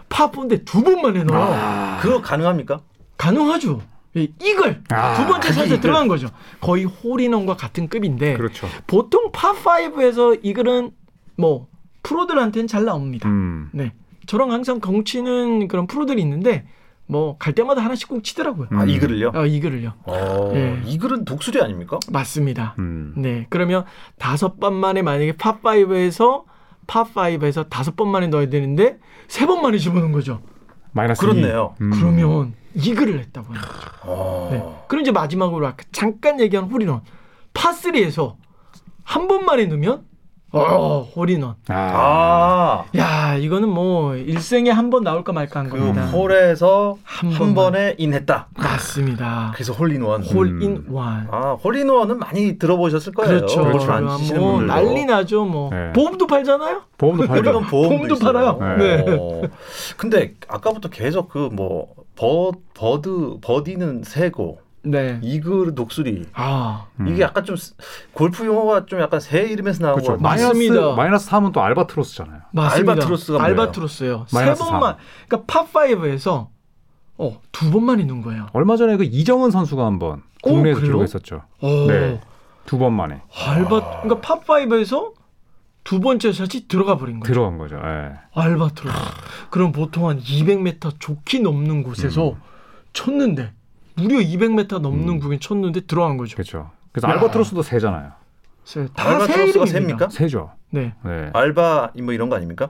파4인데 0.10 0.66
두 0.66 0.84
번 0.84 1.02
만에 1.02 1.24
넣어. 1.24 1.38
아. 1.54 2.00
그거 2.02 2.22
가능합니까? 2.22 2.82
가능하죠. 3.18 3.82
이 4.16 4.28
이글 4.42 4.82
아, 4.90 5.14
두 5.16 5.28
번째 5.28 5.66
이글. 5.66 5.82
들어간 5.82 6.08
거죠. 6.08 6.30
거의 6.62 6.86
홀인원과 6.86 7.56
같은 7.58 7.88
급인데 7.88 8.34
그렇죠. 8.38 8.68
보통 8.88 9.32
파5에서 9.32 10.40
이글은 10.42 10.92
뭐 11.38 11.68
프로들한테는 12.02 12.68
잘 12.68 12.86
나옵니다. 12.86 13.30
음. 13.30 13.70
네. 13.72 13.94
저랑 14.26 14.52
항상 14.52 14.80
경치는 14.80 15.68
그런 15.68 15.86
프로들이 15.86 16.22
있는데 16.24 16.66
뭐 17.10 17.38
갈 17.40 17.54
때마다 17.54 17.84
하나씩 17.84 18.08
꼭 18.08 18.24
치더라고요. 18.24 18.68
아 18.72 18.84
음. 18.84 18.90
이글을요? 18.90 19.32
어, 19.34 19.46
이글을요. 19.46 19.94
어, 20.04 20.52
예. 20.54 20.80
이글은 20.86 21.26
독수리 21.26 21.60
아닙니까? 21.60 22.00
맞습니다. 22.12 22.76
음. 22.78 23.14
네. 23.18 23.48
그러면 23.50 23.84
다섯 24.20 24.60
번 24.60 24.76
만에 24.76 25.02
만약에 25.02 25.32
파5에서 25.34 26.44
파5에서 26.86 27.68
다섯 27.70 27.96
번 27.96 28.10
만에 28.10 28.28
넣어야 28.28 28.48
되는데 28.50 29.00
세 29.28 29.48
번 29.48 29.62
만에 29.64 29.78
집어넣은 29.80 30.12
거죠. 30.12 30.42
마이너스 30.92 31.22
그렇네요. 31.22 31.76
이. 31.80 31.84
음. 31.84 31.90
그러면 31.92 32.54
이 32.76 32.94
글을 32.94 33.20
했다고 33.20 33.48
하는 33.48 33.60
거죠. 33.62 33.80
어. 34.04 34.50
네. 34.52 34.64
그럼 34.88 35.02
이제 35.02 35.12
마지막으로 35.12 35.66
아까 35.66 35.84
잠깐 35.92 36.40
얘기한 36.40 36.66
홀인원 36.66 37.02
파3에서 37.56 38.36
한 39.04 39.28
번 39.28 39.46
만에 39.46 39.66
넣으면 39.66 40.04
어, 40.52 41.08
홀인원. 41.16 41.56
아. 41.68 41.74
아, 41.76 42.86
야, 42.98 43.36
이거는 43.36 43.70
뭐 43.70 44.16
일생에 44.16 44.70
한 44.72 44.90
번 44.90 45.04
나올까 45.04 45.32
말까 45.32 45.60
한 45.60 45.70
그 45.70 45.78
겁니다. 45.78 46.08
홀에서 46.08 46.98
한 47.04 47.32
한. 47.32 47.54
번에 47.54 47.94
in했다. 48.00 48.48
맞습니다. 48.58 49.52
그래서 49.54 49.74
홀인원. 49.74 50.24
홀인원. 50.24 51.28
아, 51.32 51.52
홀인원은 51.64 52.18
많이 52.18 52.58
들어보셨을 52.58 53.14
거예요. 53.14 53.30
그렇죠. 53.38 53.62
골프 53.64 53.92
안 53.92 54.08
치시는 54.18 54.42
뭐 54.42 54.52
분들도. 54.58 54.74
난리 54.74 55.06
나죠. 55.06 55.46
뭐 55.46 55.70
네. 55.70 55.92
보험도 55.94 56.26
팔잖아요. 56.26 56.82
보험도 56.98 57.28
팔죠. 57.28 57.44
보험도, 57.52 57.70
보험도. 57.70 58.16
팔아요. 58.20 58.60
네. 58.78 59.06
어. 59.08 59.42
근데 59.98 60.34
아까부터 60.48 60.90
계속 60.90 61.30
그 61.30 61.50
뭐 61.52 61.88
버드 62.16 63.38
버디는 63.42 64.04
세고 64.04 64.60
네. 64.82 65.20
이글 65.22 65.76
독수리 65.76 66.26
아, 66.34 66.86
음. 67.00 67.08
이게 67.10 67.22
약간 67.22 67.44
좀 67.44 67.56
스- 67.58 67.74
골프 68.14 68.46
용어가 68.46 68.86
좀 68.86 69.02
약간 69.02 69.20
새 69.20 69.44
이름에서 69.44 69.84
나온 69.84 69.96
그렇죠. 69.96 70.14
거 70.16 70.22
마이너스. 70.22 70.72
마이너스 70.96 71.30
3은 71.30 71.52
또 71.52 71.62
알바트로스잖아요. 71.62 72.42
맞습니다. 72.54 72.92
알바트로스가 72.94 73.40
뭐예요? 73.40 73.60
알바트로스요. 73.62 74.26
세 74.28 74.54
번만. 74.56 74.96
그러니까 75.28 75.54
파5에서 75.62 76.48
어, 77.18 77.42
두 77.52 77.70
번만 77.72 78.00
있는 78.00 78.22
거예요. 78.22 78.48
얼마 78.54 78.78
전에 78.78 78.96
그 78.96 79.04
이정은 79.04 79.52
선수가 79.52 79.86
한번 79.86 80.24
오, 80.44 80.50
국내에서? 80.54 80.80
기록했었죠. 80.82 81.42
오. 81.62 81.68
네. 81.88 82.22
두 82.66 82.78
번 82.78 82.94
만에 82.94 83.22
알바 83.46 84.02
그러니까 84.04 84.22
파5에서 84.22 85.14
두 85.84 86.00
번째 86.00 86.32
샷이 86.32 86.68
들어가 86.68 86.98
버린 86.98 87.20
거죠. 87.20 87.34
들어간 87.34 87.58
거죠. 87.58 87.76
예. 87.84 88.12
알바트로스. 88.34 88.98
그럼 89.50 89.72
보통 89.72 90.08
한 90.08 90.20
200m 90.22 91.00
좋게 91.00 91.40
넘는 91.40 91.84
곳에서 91.84 92.36
쳤는데 92.94 93.52
무려 94.02 94.18
200m 94.18 94.80
넘는 94.80 95.10
음. 95.10 95.20
구간 95.20 95.40
쳤는데 95.40 95.82
들어간 95.82 96.18
거죠. 96.18 96.36
그렇죠. 96.36 96.72
그래서 96.92 97.08
야. 97.08 97.14
알바트로스도 97.14 97.62
세잖아요. 97.62 98.12
다새 98.64 98.90
알바트로스가 98.96 99.66
이름입니다. 99.66 99.68
셉니까? 99.68 100.10
세죠. 100.10 100.52
네. 100.70 100.94
네. 101.04 101.30
알바 101.34 101.94
뭐 102.04 102.14
이런 102.14 102.30
거 102.30 102.36
아닙니까? 102.36 102.70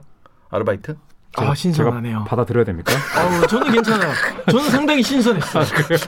아르바이트? 0.50 0.98
아 1.38 1.54
신선하네요. 1.54 2.12
제가 2.12 2.24
받아들여야 2.26 2.66
됩니까? 2.66 2.92
아우 3.16 3.46
저는 3.48 3.72
괜찮아요. 3.72 4.12
저는 4.50 4.70
상당히 4.72 5.04
신선했어요. 5.04 5.64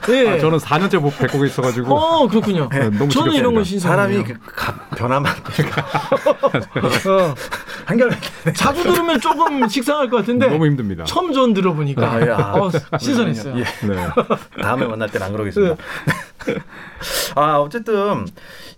네. 0.08 0.28
아, 0.30 0.38
저는 0.38 0.58
4년째 0.58 0.98
못 0.98 1.16
뵙고 1.16 1.44
있어가지고 1.44 1.94
어 1.94 2.26
그렇군요. 2.28 2.68
네, 2.70 2.90
너무 2.90 3.08
저는 3.08 3.32
이런 3.32 3.54
건. 3.54 3.62
신선해요. 3.62 3.96
사람이 3.96 4.24
그 4.24 4.34
가- 4.54 4.74
변하면 4.96 5.30
어, 5.30 5.34
한결 7.86 8.10
자주 8.54 8.82
들으면 8.82 9.20
조금 9.20 9.68
식상할 9.68 10.10
것 10.10 10.16
같은데 10.18 10.48
너무 10.48 10.66
힘듭니다. 10.66 11.04
처음 11.04 11.32
전 11.32 11.54
들어보니까 11.54 12.12
아, 12.12 12.20
예, 12.26 12.30
아. 12.30 12.54
어, 12.54 12.70
신선했어요. 12.98 13.58
예. 13.58 13.62
네. 13.86 13.94
다음에 14.60 14.86
만날 14.86 15.08
때는 15.08 15.26
안 15.26 15.32
그러겠습니다. 15.32 15.76
아 17.36 17.58
어쨌든 17.58 18.26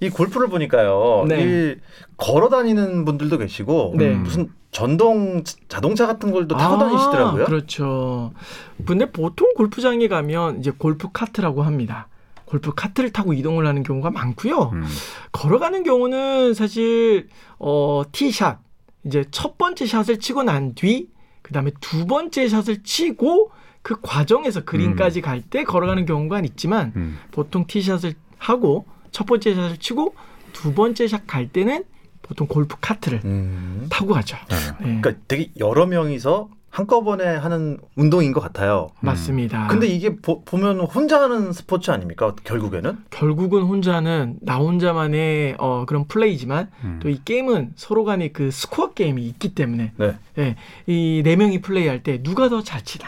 이 0.01 0.11
골프를 0.11 0.49
보니까요. 0.49 1.25
네. 1.27 1.43
이 1.43 1.75
걸어 2.19 2.51
다니는 2.51 3.07
분들도 3.07 3.39
계시고 3.39 3.95
네. 3.97 4.11
무슨 4.11 4.51
전동 4.75 5.45
자동차 5.69 6.05
같은 6.07 6.33
걸또 6.33 6.57
타고 6.57 6.75
아, 6.75 6.79
다니시더라고요. 6.81 7.45
그렇죠. 7.45 8.33
근데 8.85 9.11
보통 9.11 9.55
골프장에 9.55 10.09
가면 10.09 10.59
이제 10.59 10.73
골프 10.77 11.09
카트라고 11.13 11.63
합니다. 11.63 12.09
골프 12.45 12.75
카트를 12.75 13.13
타고 13.13 13.33
이동을 13.33 13.69
하는 13.69 13.85
경우가 13.85 14.11
많고요. 14.11 14.71
음. 14.73 14.85
걸어가는 15.31 15.85
경우는 15.85 16.55
사실 16.55 17.29
어 17.61 18.03
티샷 18.11 18.59
이제 19.07 19.25
첫 19.31 19.57
번째 19.59 19.87
샷을 19.87 20.19
치고 20.19 20.43
난 20.43 20.75
뒤 20.75 21.09
그다음에 21.43 21.71
두 21.81 22.05
번째 22.07 22.49
샷을 22.49 22.83
치고 22.83 23.53
그 23.83 24.01
과정에서 24.03 24.65
그린까지 24.65 25.21
갈때 25.21 25.63
걸어가는 25.63 26.05
경우가 26.05 26.41
있지만 26.41 26.93
음. 26.97 27.19
보통 27.31 27.67
티샷을 27.69 28.15
하고 28.39 28.87
첫 29.13 29.25
번째 29.27 29.55
샷을 29.55 29.77
치고 29.77 30.17
두 30.53 30.75
번째 30.75 31.07
샷 31.07 31.29
갈 31.29 31.49
때는 31.49 31.85
보통 32.25 32.49
골프 32.49 32.77
카트를 32.81 33.21
음. 33.25 33.87
타고 33.91 34.15
가죠. 34.15 34.37
네. 34.49 34.57
네. 34.57 35.01
그러니까 35.01 35.23
되게 35.29 35.51
여러 35.59 35.87
명이서 35.87 36.49
한꺼번에 36.71 37.25
하는 37.25 37.79
운동인 37.95 38.33
것 38.33 38.41
같아요. 38.41 38.89
맞습니다. 38.99 39.69
근데 39.69 39.87
이게 39.87 40.17
보, 40.17 40.43
면 40.59 40.81
혼자 40.81 41.21
하는 41.23 41.53
스포츠 41.53 41.93
아닙니까? 41.93 42.35
결국에는? 42.43 42.99
결국은 43.11 43.63
혼자는 43.63 44.39
나 44.43 44.57
혼자만의 44.57 45.55
어, 45.59 45.85
그런 45.87 46.09
플레이지만 46.09 46.73
음. 46.83 46.99
또이 47.01 47.21
게임은 47.25 47.75
서로 47.77 48.03
간의 48.03 48.33
그 48.33 48.51
스코어 48.51 48.95
게임이 48.95 49.25
있기 49.25 49.55
때문에 49.55 49.93
네. 49.97 50.19
예, 50.39 50.57
이네 50.87 51.37
명이 51.37 51.61
플레이할 51.61 52.03
때 52.03 52.21
누가 52.25 52.49
더 52.49 52.63
잘 52.63 52.83
치나, 52.83 53.07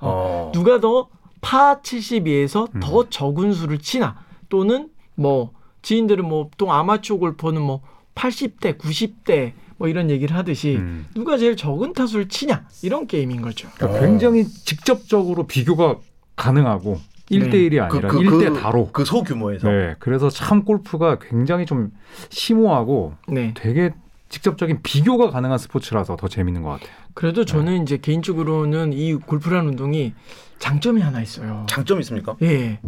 어. 0.00 0.50
누가 0.52 0.80
더 0.80 1.08
파 1.46 1.80
72에서 1.80 2.74
음. 2.74 2.80
더 2.80 3.08
적은 3.08 3.52
수를 3.52 3.78
치나, 3.78 4.16
또는 4.48 4.88
뭐 5.14 5.52
지인들은 5.82 6.24
뭐또 6.26 6.72
아마추어 6.72 7.18
골퍼는 7.18 7.62
뭐 7.62 7.82
80대, 8.16 8.78
90대 8.78 9.52
뭐 9.78 9.86
이런 9.88 10.10
얘기를 10.10 10.34
하듯이 10.36 10.76
음. 10.76 11.06
누가 11.14 11.36
제일 11.36 11.54
적은 11.56 11.92
타수를 11.92 12.28
치냐 12.28 12.66
이런 12.82 13.06
게임인 13.06 13.42
거죠. 13.42 13.68
그러니까 13.76 13.98
어. 13.98 14.02
굉장히 14.02 14.44
직접적으로 14.44 15.46
비교가 15.46 15.96
가능하고 16.34 16.98
일대일이 17.28 17.78
아니라 17.80 18.08
그- 18.08 18.20
일 18.20 18.30
그- 18.30 18.38
대 18.38 18.52
다로. 18.52 18.90
그 18.92 19.04
소규모에서. 19.04 19.68
네. 19.68 19.94
그래서 19.98 20.30
참 20.30 20.64
골프가 20.64 21.18
굉장히 21.18 21.66
좀 21.66 21.90
심오하고 22.30 23.14
네. 23.28 23.52
되게 23.56 23.92
직접적인 24.28 24.80
비교가 24.82 25.30
가능한 25.30 25.58
스포츠라서 25.58 26.16
더 26.16 26.26
재밌는 26.28 26.62
것 26.62 26.70
같아요. 26.70 26.88
그래도 27.14 27.44
저는 27.44 27.82
이제 27.82 27.98
개인적으로는 27.98 28.92
이 28.92 29.14
골프라는 29.14 29.70
운동이 29.70 30.14
장점이 30.58 31.00
하나 31.00 31.20
있어요. 31.20 31.64
장점 31.68 32.00
있습니까? 32.00 32.36
예. 32.42 32.80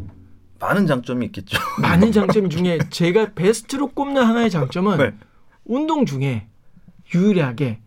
많은 0.61 0.87
장점이 0.87 1.27
있겠죠. 1.27 1.59
많은 1.81 2.13
장점 2.13 2.51
중에 2.51 2.79
제가 2.91 3.33
베스트로 3.35 3.89
꼽는 3.89 4.23
하나의 4.23 4.51
장점은 4.51 4.99
네. 4.99 5.15
운동 5.65 6.07
중에 6.07 6.47
유일하게 7.15 7.81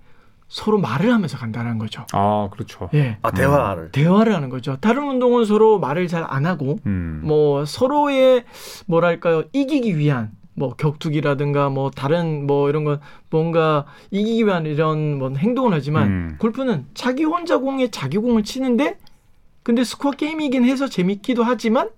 서로 0.47 0.77
말을 0.79 1.13
하면서 1.13 1.37
간다는 1.37 1.77
거죠. 1.77 2.05
아, 2.11 2.49
그렇죠. 2.51 2.89
예. 2.93 3.17
아 3.21 3.31
대화를. 3.31 3.91
대화를 3.91 4.35
하는 4.35 4.49
거죠. 4.49 4.77
다른 4.81 5.07
운동은 5.07 5.45
서로 5.45 5.79
말을 5.79 6.07
잘 6.07 6.25
안 6.27 6.45
하고 6.45 6.77
음. 6.85 7.21
뭐 7.23 7.65
서로의 7.65 8.43
뭐랄까요 8.85 9.43
이기기 9.53 9.97
위한 9.97 10.31
뭐 10.53 10.75
격투기라든가 10.75 11.69
뭐 11.69 11.89
다른 11.89 12.45
뭐 12.45 12.69
이런 12.69 12.83
건 12.83 12.99
뭔가 13.29 13.85
이기기 14.11 14.45
위한 14.45 14.65
이런 14.65 15.17
뭐 15.17 15.31
행동을 15.35 15.73
하지만 15.73 16.07
음. 16.07 16.35
골프는 16.39 16.85
자기 16.93 17.23
혼자 17.23 17.57
공에 17.57 17.89
자기 17.89 18.17
공을 18.17 18.43
치는데 18.43 18.97
근데 19.63 19.83
스코어 19.85 20.11
게임이긴 20.11 20.65
해서 20.65 20.87
재밌기도 20.89 21.43
하지만 21.43 21.89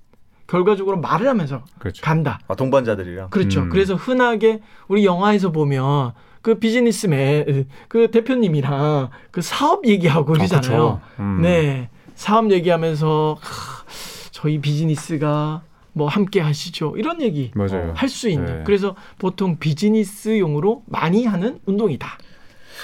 결과적으로 0.48 0.98
말을 1.00 1.28
하면서 1.28 1.64
그렇죠. 1.80 2.02
간다. 2.04 2.40
아 2.48 2.56
동반자들이랑. 2.56 3.30
그렇죠. 3.30 3.62
음. 3.62 3.70
그래서 3.70 3.96
흔하게 3.96 4.62
우리 4.88 5.06
영화에서 5.06 5.52
보면 5.52 6.14
그 6.42 6.56
비즈니스맨 6.56 7.68
그 7.88 8.12
대표님이랑 8.12 9.10
그 9.32 9.42
사업 9.42 9.88
얘기하고 9.88 10.34
그러잖아요. 10.34 10.62
아, 10.66 10.68
그렇죠. 10.68 11.02
음. 11.20 11.42
네. 11.42 11.90
사업 12.16 12.52
얘기하면서 12.52 13.38
하, 13.40 13.84
저희 14.32 14.60
비즈니스가 14.60 15.64
뭐 15.94 16.08
함께 16.08 16.42
하시죠. 16.42 16.96
이런 16.98 17.22
얘기 17.22 17.52
맞아요. 17.56 17.94
할수 17.96 18.30
있는. 18.30 18.58
네. 18.58 18.64
그래서 18.66 18.96
보통 19.18 19.58
비즈니스용으로 19.58 20.84
많이 20.88 21.26
하는 21.26 21.60
운동이다. 21.66 22.18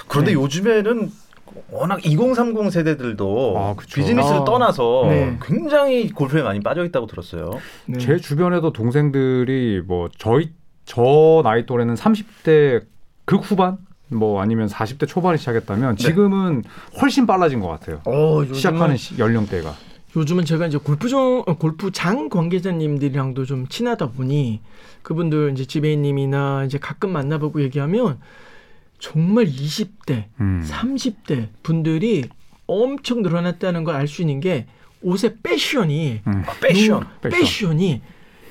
그런데 0.08 0.30
네. 0.30 0.34
요즘에는 0.34 1.10
워낙 1.70 2.04
2030 2.04 2.70
세대들도 2.72 3.54
아. 3.58 3.74
비즈니스를 3.94 4.40
아, 4.40 4.44
떠나서 4.44 5.02
네. 5.08 5.38
굉장히 5.42 6.10
골프에 6.10 6.42
많이 6.42 6.60
빠져 6.60 6.84
있다고 6.84 7.06
들었어요. 7.06 7.50
네. 7.86 7.98
제 7.98 8.16
주변에도 8.18 8.72
동생들이 8.72 9.82
뭐 9.86 10.08
저희 10.18 10.50
저 10.84 11.40
나이 11.44 11.66
또래는 11.66 11.94
30대 11.94 12.84
극후반 13.24 13.78
뭐 14.08 14.40
아니면 14.42 14.66
40대 14.68 15.06
초반에 15.06 15.36
시작했다면 15.36 15.96
네. 15.96 16.02
지금은 16.04 16.64
훨씬 17.00 17.26
빨라진 17.26 17.60
것 17.60 17.68
같아요. 17.68 18.00
어, 18.04 18.44
시작하는 18.52 18.96
시- 18.96 19.18
연령대가. 19.18 19.72
요즘은 20.16 20.44
제가 20.44 20.66
이제 20.66 20.76
골프장 20.78 21.44
어, 21.46 21.56
골프장 21.56 22.28
관계자님들이랑도 22.28 23.44
좀 23.44 23.68
친하다 23.68 24.08
보니 24.10 24.60
그분들 25.02 25.52
이제 25.52 25.64
지배인님이나 25.64 26.64
이제 26.64 26.78
가끔 26.78 27.10
만나보고 27.12 27.62
얘기하면 27.62 28.18
정말 29.00 29.46
20대 29.46 30.24
음. 30.40 30.64
30대 30.68 31.48
분들이 31.62 32.24
엄청 32.66 33.22
늘어났다는 33.22 33.82
걸 33.84 33.96
알 33.96 34.06
수 34.06 34.22
있는 34.22 34.40
게 34.40 34.66
옷의 35.02 35.36
패션이 35.42 36.20
음. 36.26 36.42
아, 36.46 36.52
패션. 36.60 37.00
너무- 37.22 37.34
패션이 37.34 38.02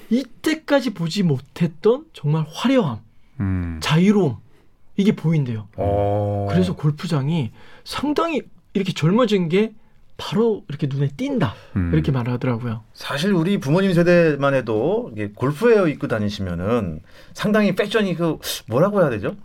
이때까지 0.10 0.94
보지 0.94 1.24
못했던 1.24 2.06
정말 2.14 2.46
화려함, 2.52 3.00
음. 3.40 3.80
자유로움 3.82 4.38
이게 4.98 5.16
보인대요. 5.16 5.68
어. 5.78 6.48
그래서 6.50 6.76
골프장이 6.76 7.52
상당히 7.84 8.42
이렇게 8.74 8.92
젊어진 8.92 9.48
게 9.50 9.72
바로 10.18 10.66
이렇게 10.68 10.88
눈에 10.88 11.10
띈다 11.16 11.54
음. 11.78 11.92
이렇게 11.94 12.12
말하더라고요. 12.12 12.84
사실 12.94 13.32
우리 13.32 13.60
부모님 13.60 13.94
세대만 13.94 14.54
해도 14.56 15.14
골프웨어 15.36 15.88
입고 15.88 16.08
다니시면은 16.08 17.02
상당히 17.34 17.74
패션이 17.76 18.16
그 18.16 18.38
뭐라고 18.68 19.00
해야 19.02 19.10
되죠? 19.12 19.36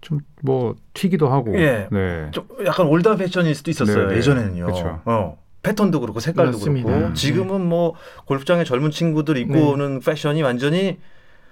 좀 0.00 0.20
뭐 0.42 0.76
튀기도 0.94 1.28
하고. 1.28 1.58
예. 1.60 1.88
네. 1.90 2.28
좀 2.30 2.46
약간 2.64 2.86
old 2.86 3.16
fashion일 3.16 3.54
수도 3.54 3.70
있었어요. 3.70 4.06
네, 4.06 4.12
네. 4.12 4.18
예전에는요. 4.18 4.66
그쵸. 4.66 5.00
어. 5.04 5.38
패턴도 5.62 6.00
그렇고 6.00 6.20
색깔도 6.20 6.52
맞습니다. 6.52 6.88
그렇고 6.88 7.06
음. 7.08 7.14
지금은 7.14 7.66
뭐 7.66 7.94
골프장에 8.26 8.64
젊은 8.64 8.90
친구들 8.90 9.36
입고 9.38 9.54
네. 9.54 9.60
오는 9.60 10.00
패션이 10.00 10.42
완전히 10.42 10.98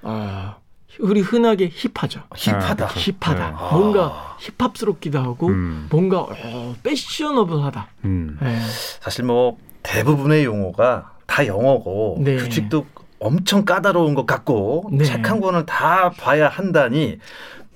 아, 0.02 0.58
우리 1.00 1.20
흔하게 1.20 1.70
힙하죠. 1.72 2.22
힙하다. 2.36 2.84
아, 2.84 2.88
그쵸. 2.88 3.12
힙하다. 3.20 3.50
네. 3.50 3.76
뭔가 3.76 4.36
힙합스럽기도 4.38 5.18
하고 5.18 5.48
음. 5.48 5.88
뭔가 5.90 6.20
어, 6.20 6.74
패셔너블하다. 6.84 7.88
음. 8.04 8.38
예. 8.42 8.56
사실 9.00 9.24
뭐 9.24 9.58
대부분의 9.82 10.44
용어가 10.44 11.12
다 11.26 11.44
영어고 11.46 12.18
네. 12.20 12.36
규칙도 12.36 12.86
엄청 13.18 13.64
까다로운 13.64 14.14
것 14.14 14.24
같고 14.24 14.90
네. 14.92 15.04
책한 15.04 15.40
권을 15.40 15.66
다 15.66 16.10
봐야 16.10 16.48
한다니 16.48 17.18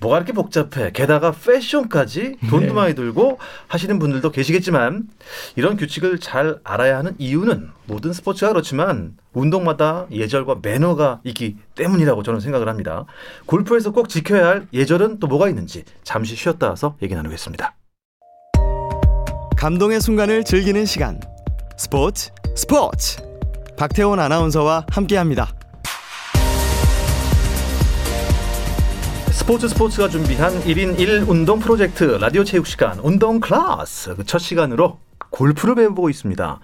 뭐가 0.01 0.17
이렇게 0.17 0.33
복잡해. 0.33 0.93
게다가 0.93 1.33
패션까지 1.33 2.37
돈도 2.49 2.67
네. 2.69 2.73
많이 2.73 2.95
들고 2.95 3.39
하시는 3.69 3.99
분들도 3.99 4.31
계시겠지만 4.31 5.09
이런 5.57 5.77
규칙을 5.77 6.19
잘 6.19 6.59
알아야 6.65 6.99
하는 6.99 7.15
이유는 7.19 7.71
모든 7.87 8.13
스포츠가 8.13 8.53
그렇지만 8.53 9.17
운동마다 9.33 10.07
예절과 10.11 10.61
매너가 10.63 11.21
있기 11.25 11.57
때문이라고 11.75 12.23
저는 12.23 12.41
생각을 12.41 12.69
합니다. 12.69 13.05
골프에서 13.47 13.93
꼭 13.93 14.09
지켜야 14.09 14.49
할 14.49 14.67
예절은 14.73 15.19
또 15.21 15.27
뭐가 15.27 15.49
있는지 15.49 15.85
잠시 16.03 16.35
쉬었다 16.35 16.71
와서 16.71 16.97
얘기 17.03 17.15
나누겠습니다. 17.15 17.75
감동의 19.57 20.01
순간을 20.01 20.45
즐기는 20.45 20.87
시간 20.87 21.21
스포츠 21.77 22.31
스포츠 22.57 23.19
박태원 23.77 24.19
아나운서와 24.19 24.87
함께합니다. 24.91 25.53
스포츠 29.33 29.69
스포츠가 29.69 30.09
준비한 30.09 30.53
1인 30.63 30.99
1 30.99 31.25
운동 31.29 31.59
프로젝트 31.61 32.05
라디오 32.05 32.45
체육 32.45 32.67
시간 32.67 32.99
운동 33.01 33.41
클래스 33.41 34.17
그 34.17 34.25
첫 34.25 34.39
시간으로 34.39 34.99
골프를 35.31 35.77
배워보고 35.77 36.11
있습니다. 36.11 36.61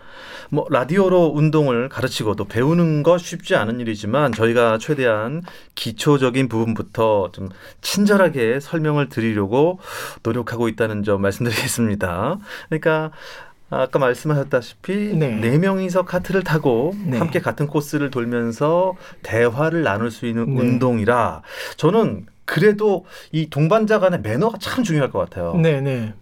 뭐 0.50 0.66
라디오로 0.70 1.32
운동을 1.34 1.88
가르치고 1.88 2.34
또 2.34 2.44
배우는 2.44 3.02
것 3.04 3.18
쉽지 3.20 3.54
않은 3.54 3.78
일이지만 3.80 4.32
저희가 4.32 4.78
최대한 4.78 5.42
기초적인 5.76 6.48
부분부터 6.48 7.30
좀 7.32 7.48
친절하게 7.80 8.58
설명을 8.60 9.08
드리려고 9.08 9.78
노력하고 10.24 10.68
있다는 10.68 11.04
점 11.04 11.22
말씀드리겠습니다. 11.22 12.38
그러니까 12.68 13.12
아까 13.70 13.98
말씀하셨다시피 13.98 15.14
네. 15.16 15.28
네 15.40 15.58
명이서 15.58 16.04
카트를 16.04 16.42
타고 16.42 16.94
네. 17.04 17.18
함께 17.18 17.40
같은 17.40 17.66
코스를 17.66 18.10
돌면서 18.10 18.94
대화를 19.22 19.82
나눌 19.82 20.10
수 20.10 20.26
있는 20.26 20.54
네. 20.54 20.60
운동이라 20.60 21.42
저는 21.76 22.26
그래도 22.46 23.04
이 23.32 23.50
동반자 23.50 23.98
간의 23.98 24.20
매너가 24.22 24.56
참 24.58 24.82
중요할 24.84 25.10
것 25.10 25.18
같아요. 25.18 25.54
네, 25.56 25.80
네. 25.82 26.14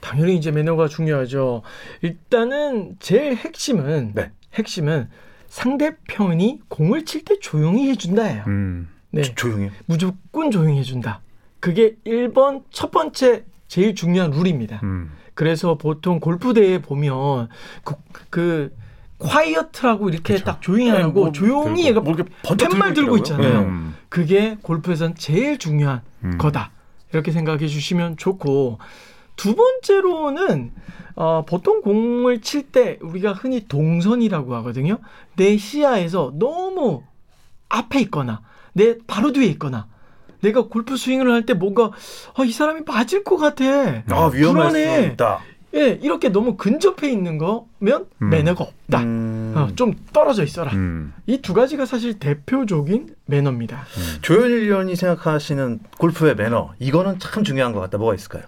당연히 0.00 0.36
이제 0.36 0.50
매너가 0.50 0.88
중요하죠. 0.88 1.62
일단은 2.02 2.96
제일 3.00 3.36
핵심은 3.36 4.12
네. 4.14 4.30
핵심은 4.54 5.08
상대편이 5.48 6.60
공을 6.68 7.04
칠 7.04 7.24
때 7.24 7.38
조용히 7.40 7.88
해준다예요. 7.88 8.44
음. 8.48 8.88
네, 9.10 9.22
조- 9.22 9.34
조용히. 9.34 9.70
무조건 9.86 10.50
조용히 10.50 10.78
해준다. 10.80 11.20
그게 11.60 11.94
1번 12.04 12.64
첫 12.70 12.90
번째 12.90 13.44
제일 13.68 13.94
중요한 13.94 14.30
룰입니다. 14.32 14.80
음. 14.82 15.12
그래서 15.34 15.76
보통 15.78 16.20
골프 16.20 16.52
대회 16.52 16.78
보면 16.82 17.48
그, 17.84 17.94
그 18.30 18.76
콰이어트라고 19.28 20.08
이렇게 20.10 20.34
그쵸. 20.34 20.44
딱 20.44 20.62
조용히 20.62 20.90
하고 20.90 21.12
뭐 21.24 21.32
조용히 21.32 21.82
들고, 21.84 21.88
얘가 21.88 22.00
뭐 22.00 22.14
번쩍 22.42 22.68
팻말 22.70 22.94
들고 22.94 23.16
있더라고요. 23.18 23.46
있잖아요. 23.48 23.60
네. 23.62 23.66
음. 23.66 23.96
그게 24.08 24.56
골프에선 24.62 25.14
제일 25.16 25.58
중요한 25.58 26.02
음. 26.24 26.38
거다. 26.38 26.70
이렇게 27.12 27.32
생각해 27.32 27.66
주시면 27.66 28.16
좋고 28.16 28.78
두 29.36 29.54
번째로는 29.54 30.72
어, 31.16 31.44
보통 31.46 31.80
공을 31.80 32.40
칠 32.40 32.72
때 32.72 32.98
우리가 33.02 33.32
흔히 33.32 33.66
동선이라고 33.68 34.54
하거든요. 34.56 34.98
내 35.36 35.56
시야에서 35.56 36.32
너무 36.38 37.02
앞에 37.68 38.00
있거나 38.02 38.40
내 38.72 38.96
바로 39.06 39.32
뒤에 39.32 39.46
있거나 39.46 39.86
내가 40.40 40.62
골프 40.66 40.96
스윙을 40.96 41.30
할 41.32 41.46
때 41.46 41.54
뭔가 41.54 41.90
아, 42.36 42.44
이 42.44 42.50
사람이 42.50 42.80
맞을 42.86 43.22
것 43.24 43.36
같아. 43.36 43.64
아 44.10 44.26
위험할 44.32 44.68
불안해. 44.70 45.02
수 45.02 45.06
있다. 45.12 45.40
예, 45.74 45.98
이렇게 46.02 46.28
너무 46.28 46.56
근접해 46.56 47.10
있는 47.10 47.38
거면 47.38 48.06
음. 48.22 48.30
매너가 48.30 48.64
없다. 48.64 49.00
음. 49.00 49.54
어, 49.56 49.68
좀 49.74 49.94
떨어져 50.12 50.44
있어라. 50.44 50.72
음. 50.72 51.12
이두 51.26 51.52
가지가 51.54 51.86
사실 51.86 52.18
대표적인 52.18 53.14
매너입니다. 53.26 53.84
조현일 54.22 54.62
위원이 54.64 54.96
생각하시는 54.96 55.80
골프의 55.98 56.36
매너 56.36 56.74
이거는 56.78 57.18
참 57.18 57.44
중요한 57.44 57.72
것 57.72 57.80
같다. 57.80 57.98
뭐가 57.98 58.14
있을까요? 58.14 58.44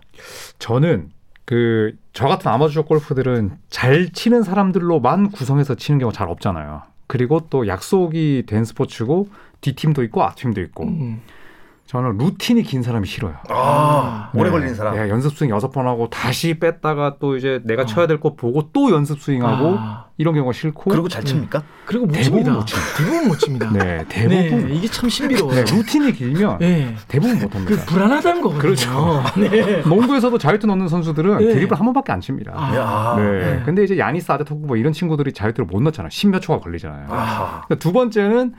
저는 0.58 1.10
그 1.44 1.94
저 2.16 2.28
같은 2.28 2.50
아마추어 2.50 2.84
골프들은 2.86 3.58
잘 3.68 4.08
치는 4.08 4.42
사람들로만 4.42 5.32
구성해서 5.32 5.74
치는 5.74 5.98
경우가 5.98 6.16
잘 6.16 6.30
없잖아요. 6.30 6.80
그리고 7.06 7.46
또 7.50 7.66
약속이 7.66 8.44
된 8.46 8.64
스포츠고 8.64 9.28
D팀도 9.60 10.02
있고 10.04 10.22
R팀도 10.22 10.62
있고 10.62 10.84
음, 10.84 11.20
저는 11.86 12.18
루틴이 12.18 12.64
긴 12.64 12.82
사람이 12.82 13.06
싫어요. 13.06 13.34
아, 13.48 14.30
오래 14.34 14.44
네. 14.44 14.50
걸리는 14.50 14.74
사람. 14.74 14.94
네, 14.96 15.08
연습 15.08 15.36
스윙 15.36 15.50
여섯 15.50 15.70
번 15.70 15.86
하고 15.86 16.10
다시 16.10 16.58
뺐다가 16.58 17.16
또 17.20 17.36
이제 17.36 17.60
내가 17.64 17.82
어. 17.82 17.86
쳐야 17.86 18.06
될 18.08 18.18
거 18.18 18.34
보고 18.34 18.70
또 18.72 18.90
연습 18.90 19.20
스윙하고 19.20 19.76
아, 19.78 20.06
이런 20.16 20.34
경우가 20.34 20.52
싫고. 20.52 20.90
그리고 20.90 21.06
잘 21.08 21.22
칩니까? 21.24 21.62
그리고 21.84 22.06
못 22.06 22.12
대부분 22.12 22.42
칩니다. 22.42 22.52
못 22.54 22.66
칩니다. 22.66 22.96
대부분 22.98 23.28
못 23.28 23.38
칩니다. 23.38 23.70
네, 23.72 24.04
대부분. 24.08 24.66
네, 24.68 24.74
이게 24.74 24.88
참 24.88 25.08
신비로워요. 25.08 25.64
네, 25.64 25.76
루틴이 25.76 26.12
길면 26.12 26.58
네. 26.58 26.96
대부분 27.06 27.38
그 27.38 27.44
못합니다. 27.44 27.84
불안하다는 27.86 28.42
거거든요. 28.42 28.60
그렇죠. 28.62 29.22
네. 29.38 29.82
농구에서도 29.82 30.36
자유투 30.38 30.66
넣는 30.66 30.88
선수들은 30.88 31.38
네. 31.38 31.52
드립을 31.54 31.78
한 31.78 31.84
번밖에 31.84 32.10
안 32.10 32.20
칩니다. 32.20 32.52
아, 32.56 32.74
야. 32.74 33.22
네. 33.22 33.38
네. 33.38 33.62
근데 33.64 33.84
이제 33.84 33.96
야니스 33.96 34.32
아데토쿠 34.32 34.66
뭐 34.66 34.76
이런 34.76 34.92
친구들이 34.92 35.32
자유투를 35.32 35.66
못 35.66 35.80
넣잖아요. 35.82 36.10
십몇 36.10 36.42
초가 36.42 36.58
걸리잖아요. 36.60 37.06
아. 37.10 37.62
그러니까 37.66 37.74
두 37.78 37.92
번째는 37.92 38.54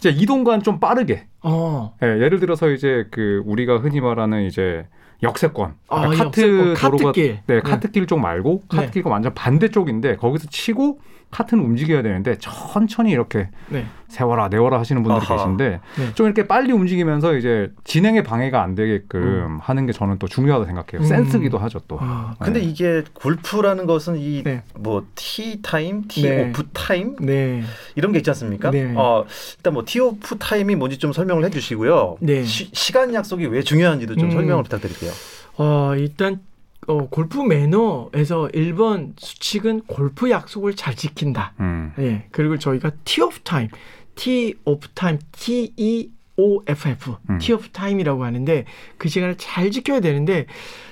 이제 0.00 0.08
이동간 0.08 0.62
좀 0.62 0.80
빠르게. 0.80 1.26
어. 1.42 1.94
예, 2.02 2.06
예를 2.06 2.40
들어서 2.40 2.70
이제 2.70 3.06
그 3.10 3.42
우리가 3.44 3.76
흔히 3.78 4.00
말하는 4.00 4.44
이제 4.46 4.86
역세권, 5.22 5.74
아, 5.88 6.00
그러니까 6.00 6.24
카트 6.24 6.40
역세권, 6.40 6.74
도로가 6.74 7.04
카트길. 7.10 7.40
네, 7.46 7.54
네. 7.56 7.60
카트길 7.60 8.06
쪽 8.06 8.18
말고 8.20 8.62
네. 8.70 8.76
카트길과 8.78 9.10
완전 9.10 9.34
반대쪽인데 9.34 10.16
거기서 10.16 10.48
치고 10.48 11.00
카트는 11.30 11.62
움직여야 11.62 12.02
되는데 12.02 12.36
천천히 12.38 13.10
이렇게 13.12 13.48
네. 13.68 13.86
세워라 14.08 14.48
내워라 14.48 14.80
하시는 14.80 15.02
분들이 15.02 15.24
아하. 15.24 15.36
계신데 15.36 15.80
네. 15.98 16.14
좀 16.14 16.26
이렇게 16.26 16.48
빨리 16.48 16.72
움직이면서 16.72 17.36
이제 17.36 17.70
진행에 17.84 18.22
방해가 18.22 18.60
안 18.60 18.74
되게끔 18.74 19.58
하는 19.60 19.86
게 19.86 19.92
저는 19.92 20.18
또 20.18 20.26
중요하다 20.26 20.66
생각해요. 20.66 21.02
음. 21.02 21.04
센스기도 21.04 21.58
하죠 21.58 21.80
또. 21.86 21.98
아, 22.00 22.34
근데 22.40 22.60
네. 22.60 22.66
이게 22.66 23.04
골프라는 23.14 23.86
것은 23.86 24.18
이 24.18 24.42
네. 24.42 24.62
뭐 24.78 25.25
tee 25.25 25.60
time, 25.62 26.08
tee 26.08 26.22
네. 26.22 26.50
off 26.50 26.64
time 26.72 27.14
네. 27.20 27.62
이런 27.94 28.12
게 28.12 28.18
있지 28.18 28.30
않습니까? 28.30 28.70
네. 28.72 28.92
어, 28.96 29.24
일단 29.56 29.72
뭐 29.74 29.89
tee 29.89 30.00
off 30.00 30.38
time이 30.38 30.74
뭔지 30.74 30.98
좀 30.98 31.12
설명을 31.12 31.44
해주시고요. 31.44 32.16
네. 32.20 32.42
시간 32.44 33.14
약속이 33.14 33.46
왜 33.46 33.62
중요한지도 33.62 34.16
좀 34.16 34.30
음. 34.30 34.32
설명을 34.32 34.64
부탁드릴게요. 34.64 35.12
어, 35.58 35.94
일단 35.96 36.40
어, 36.86 37.08
골프 37.08 37.38
매너에서 37.38 38.48
1번 38.52 39.12
수칙은 39.18 39.82
골프 39.82 40.30
약속을 40.30 40.76
잘 40.76 40.96
지킨다. 40.96 41.52
음. 41.60 41.92
예. 41.98 42.26
그리고 42.30 42.58
저희가 42.58 42.90
tee 43.04 43.20
off 43.20 43.40
time, 43.40 43.68
tee 44.14 44.54
off 44.64 44.88
time, 44.94 45.18
T 45.32 45.72
E 45.76 46.10
O 46.36 46.62
F 46.66 46.88
F, 46.88 47.16
음. 47.28 47.38
tee 47.38 47.52
off 47.52 47.68
time이라고 47.68 48.24
하는데 48.24 48.64
그 48.96 49.08
시간을 49.08 49.36
잘 49.36 49.70
지켜야 49.70 50.00
되는데 50.00 50.46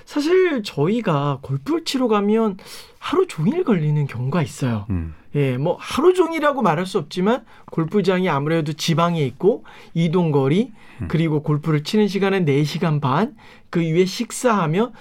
사실 0.05 0.63
저희가 0.63 1.39
골프를 1.41 1.85
치러 1.85 2.07
가면 2.07 2.59
하루 2.99 3.27
종일 3.27 3.65
걸리는 3.65 4.07
경우가 4.07 4.43
있어요. 4.43 4.87
음. 4.91 5.15
예, 5.35 5.57
뭐 5.57 5.77
하루 5.81 6.15
종일이라고 6.15 6.63
말할 6.63 6.87
수 6.87 6.99
없지만 6.99 7.45
골프장이 7.71 8.29
아무래도 8.29 8.73
지방에 8.73 9.25
있고 9.25 9.65
이동 9.95 10.33
거리 10.33 10.73
음. 11.01 11.09
그리고 11.09 11.43
골프를 11.43 11.83
치는 11.85 12.09
시간은 12.09 12.45
4시간 12.45 13.01
반, 13.01 13.35
그 13.71 13.81
이후에 13.81 14.05
식사하며 14.05 14.93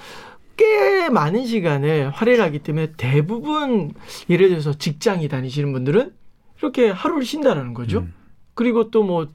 꽤 0.58 1.10
많은 1.10 1.46
시간을 1.46 2.10
할애하기 2.10 2.60
때문에 2.60 2.93
대부분 2.98 3.93
예를 4.30 4.50
들어서 4.50 4.74
직장이 4.74 5.28
다니시는 5.28 5.72
분들은 5.72 6.13
이렇게 6.60 6.89
하루를 6.89 7.24
쉰다라는 7.26 7.74
거죠. 7.74 8.00
음. 8.00 8.13
그리고 8.56 8.89
또 8.89 9.04
뭐, 9.04 9.28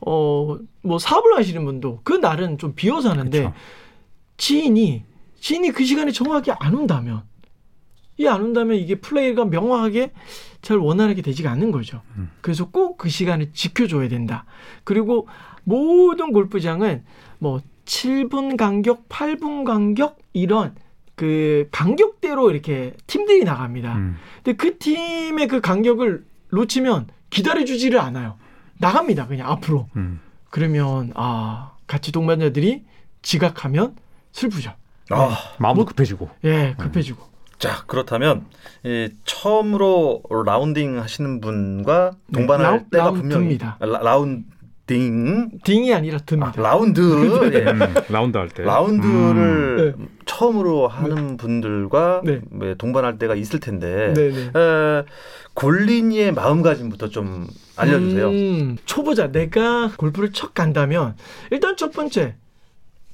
어, 0.00 0.56
뭐 0.82 0.98
사업을 0.98 1.36
하시는 1.36 1.64
분도 1.64 2.00
그 2.04 2.12
날은 2.12 2.58
좀 2.58 2.74
비워서 2.76 3.10
하는데 3.10 3.38
그쵸. 3.38 3.52
지인이, 4.36 5.02
지인이 5.40 5.70
그 5.72 5.84
시간에 5.84 6.12
정확하게 6.12 6.52
안 6.60 6.74
온다면, 6.74 7.22
이 8.20 8.26
안 8.26 8.40
온다면 8.42 8.76
이게 8.76 8.96
플레이가 8.96 9.44
명확하게 9.46 10.12
잘 10.62 10.76
원활하게 10.78 11.22
되지가 11.22 11.50
않는 11.50 11.70
거죠. 11.72 12.02
음. 12.16 12.30
그래서 12.40 12.68
꼭 12.70 12.96
그 12.96 13.08
시간을 13.08 13.52
지켜줘야 13.52 14.08
된다. 14.08 14.44
그리고 14.84 15.26
모든 15.64 16.32
골프장은 16.32 17.04
뭐 17.38 17.60
7분 17.88 18.56
간격, 18.56 19.08
8분 19.08 19.64
간격 19.64 20.18
이런 20.34 20.74
그 21.16 21.68
간격대로 21.72 22.50
이렇게 22.50 22.92
팀들이 23.06 23.42
나갑니다. 23.44 23.94
음. 23.96 24.16
근데 24.44 24.56
그 24.56 24.78
팀의 24.78 25.48
그 25.48 25.60
간격을 25.60 26.24
놓치면 26.52 27.08
기다려주지를 27.30 27.98
않아요. 27.98 28.36
나갑니다. 28.78 29.26
그냥 29.26 29.50
앞으로. 29.50 29.88
음. 29.96 30.20
그러면 30.50 31.12
아 31.16 31.72
같이 31.86 32.12
동반자들이 32.12 32.84
지각하면 33.22 33.96
슬프죠. 34.32 34.74
아, 35.10 35.36
마음도 35.58 35.80
뭐- 35.80 35.84
급해지고. 35.86 36.28
예, 36.44 36.74
급해지고. 36.78 37.26
자 37.58 37.82
그렇다면 37.86 38.46
이 38.84 39.08
처음으로 39.24 40.22
라운딩 40.46 41.00
하시는 41.00 41.40
분과 41.40 42.12
네, 42.26 42.38
동반할 42.38 42.66
라우- 42.66 42.90
때가 42.90 43.10
분명히 43.10 43.30
라운드입니다. 43.58 43.76
아, 43.80 43.86
라, 43.86 43.98
라운딩 44.00 45.50
딩이 45.62 45.92
아니라 45.94 46.16
아, 46.16 46.20
듭니다. 46.24 46.52
라운드 46.56 47.00
예. 47.54 47.70
음. 47.70 47.94
라운드 48.08 48.36
할 48.38 48.48
때. 48.48 48.64
라운드를 48.64 49.94
음. 49.98 50.08
처음으로 50.24 50.88
하는 50.88 51.36
분들과 51.36 52.22
네. 52.24 52.40
네, 52.50 52.74
동반할 52.74 53.18
때가 53.18 53.34
있을 53.34 53.60
텐데 53.60 54.12
네, 54.16 54.30
네. 54.30 54.46
에, 54.58 55.04
골린이의 55.54 56.32
마음가짐부터 56.32 57.08
좀 57.10 57.46
알려주세요. 57.76 58.28
음, 58.30 58.76
초보자 58.86 59.30
내가 59.30 59.92
골프를 59.96 60.32
첫 60.32 60.54
간다면 60.54 61.14
일단 61.50 61.76
첫 61.76 61.92
번째 61.92 62.34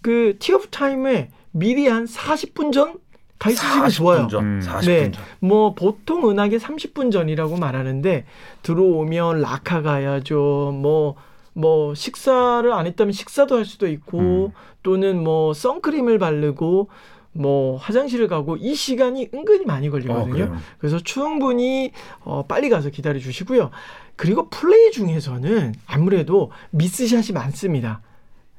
그 0.00 0.36
티오프 0.38 0.68
타임에 0.68 1.30
미리 1.50 1.88
한 1.88 2.04
40분 2.04 2.72
전가 2.72 3.50
있으시면 3.50 3.88
40분 3.88 3.90
좋아요. 3.96 4.28
전, 4.28 4.44
음. 4.44 4.60
40분 4.64 4.86
네. 4.86 5.10
전. 5.10 5.24
뭐 5.40 5.74
보통 5.74 6.30
은하계 6.30 6.58
30분 6.58 7.10
전이라고 7.10 7.56
말하는데 7.56 8.26
들어오면 8.62 9.40
라카 9.40 9.82
가야죠. 9.82 10.72
뭐 10.80 11.16
뭐 11.54 11.94
식사를 11.94 12.70
안 12.72 12.86
했다면 12.86 13.12
식사도 13.12 13.56
할 13.56 13.64
수도 13.64 13.86
있고 13.88 14.18
음. 14.18 14.52
또는 14.82 15.22
뭐 15.22 15.54
선크림을 15.54 16.18
바르고 16.18 16.88
뭐 17.32 17.76
화장실을 17.78 18.28
가고 18.28 18.56
이 18.56 18.74
시간이 18.74 19.30
은근히 19.32 19.64
많이 19.64 19.88
어, 19.88 19.90
걸리거든요. 19.90 20.32
그래요. 20.32 20.56
그래서 20.78 20.98
충분히 21.00 21.90
어, 22.20 22.44
빨리 22.46 22.68
가서 22.68 22.90
기다려 22.90 23.18
주시고요. 23.18 23.70
그리고 24.16 24.48
플레이 24.50 24.90
중에서는 24.92 25.74
아무래도 25.86 26.50
미스샷이 26.70 27.32
많습니다. 27.32 28.00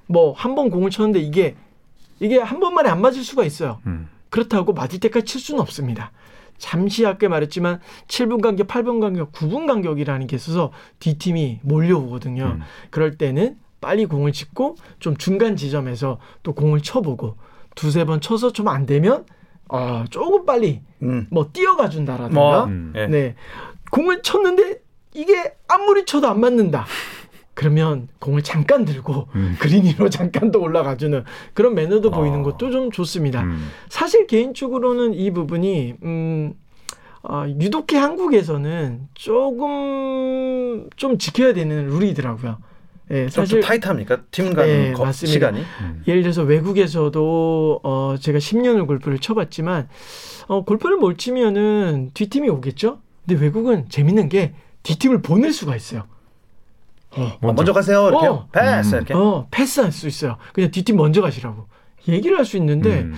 뭐 0.07 0.33
한 0.33 0.55
번 0.55 0.69
공을 0.69 0.89
쳤는데 0.89 1.19
이게 1.19 1.55
이게 2.19 2.37
한 2.39 2.59
번만에 2.59 2.89
안 2.89 3.01
맞을 3.01 3.23
수가 3.23 3.43
있어요. 3.45 3.79
음. 3.87 4.09
그렇다고 4.29 4.73
맞을 4.73 4.99
때까지 4.99 5.25
칠 5.25 5.41
수는 5.41 5.61
없습니다. 5.61 6.11
잠시 6.57 7.05
아까 7.05 7.27
말했지만 7.29 7.79
7분 8.07 8.41
간격, 8.41 8.67
8분 8.67 9.01
간격, 9.01 9.31
9분 9.33 9.67
간격이라는 9.67 10.27
게 10.27 10.35
있어서 10.35 10.71
D팀이 10.99 11.59
몰려오거든요. 11.63 12.43
음. 12.43 12.61
그럴 12.89 13.17
때는 13.17 13.57
빨리 13.81 14.05
공을 14.05 14.31
짚고 14.31 14.75
좀 14.99 15.15
중간 15.17 15.55
지점에서 15.55 16.19
또 16.43 16.53
공을 16.53 16.81
쳐보고 16.81 17.35
두세 17.75 18.05
번 18.05 18.21
쳐서 18.21 18.51
좀 18.51 18.67
안 18.67 18.85
되면 18.85 19.25
어, 19.67 20.05
조금 20.09 20.45
빨리 20.45 20.81
음. 21.01 21.27
뭐 21.29 21.49
뛰어가 21.51 21.89
준다라든가 21.89 22.33
뭐, 22.39 22.63
음. 22.65 22.93
예. 22.95 23.07
네. 23.07 23.35
공을 23.91 24.21
쳤는데 24.21 24.79
이게 25.13 25.53
아무리 25.67 26.05
쳐도 26.05 26.27
안 26.27 26.39
맞는다. 26.39 26.85
그러면 27.55 28.07
공을 28.19 28.43
잠깐 28.43 28.85
들고 28.85 29.27
음. 29.33 29.55
그린 29.59 29.85
위로 29.85 30.09
잠깐 30.09 30.51
더 30.51 30.59
올라가주는 30.59 31.23
그런 31.53 31.73
매너도 31.73 32.11
보이는 32.11 32.41
아. 32.41 32.43
것도 32.43 32.69
좀 32.69 32.91
좋습니다. 32.91 33.41
음. 33.43 33.67
사실 33.89 34.27
개인적으로는 34.27 35.13
이 35.15 35.31
부분이 35.31 35.95
음, 36.03 36.53
아, 37.23 37.47
유독히 37.59 37.95
한국에서는 37.95 39.07
조금 39.15 40.89
좀 40.95 41.17
지켜야 41.17 41.53
되는 41.53 41.87
룰이더라고요. 41.87 42.57
예, 43.11 43.29
사실 43.29 43.61
타이트합니까? 43.61 44.23
팀간 44.31 44.65
네, 44.65 44.91
거- 44.93 45.05
맞습니다. 45.05 45.31
시간이? 45.33 45.59
음. 45.81 46.03
예를 46.07 46.23
들어서 46.23 46.41
외국에서도 46.43 47.79
어, 47.83 48.15
제가 48.19 48.39
10년을 48.39 48.87
골프를 48.87 49.19
쳐봤지만 49.19 49.87
어, 50.47 50.63
골프를 50.65 50.97
못 50.97 51.17
치면은 51.17 52.11
뒷팀이 52.15 52.49
오겠죠. 52.49 52.99
근데 53.25 53.41
외국은 53.41 53.85
재밌는 53.89 54.29
게 54.29 54.53
뒷팀을 54.83 55.21
보낼 55.21 55.53
수가 55.53 55.75
있어요. 55.75 56.03
어, 57.17 57.37
어, 57.41 57.53
먼저 57.53 57.73
가세요. 57.73 58.07
이렇게 58.09 58.27
어. 58.27 58.47
패스 58.51 58.95
음. 58.95 58.97
이렇게. 58.97 59.13
어, 59.13 59.47
패스할 59.51 59.91
수 59.91 60.07
있어요. 60.07 60.37
그냥 60.53 60.71
뒷팀 60.71 60.95
먼저 60.97 61.21
가시라고 61.21 61.67
얘기를 62.07 62.37
할 62.37 62.45
수 62.45 62.57
있는데 62.57 63.01
음. 63.01 63.15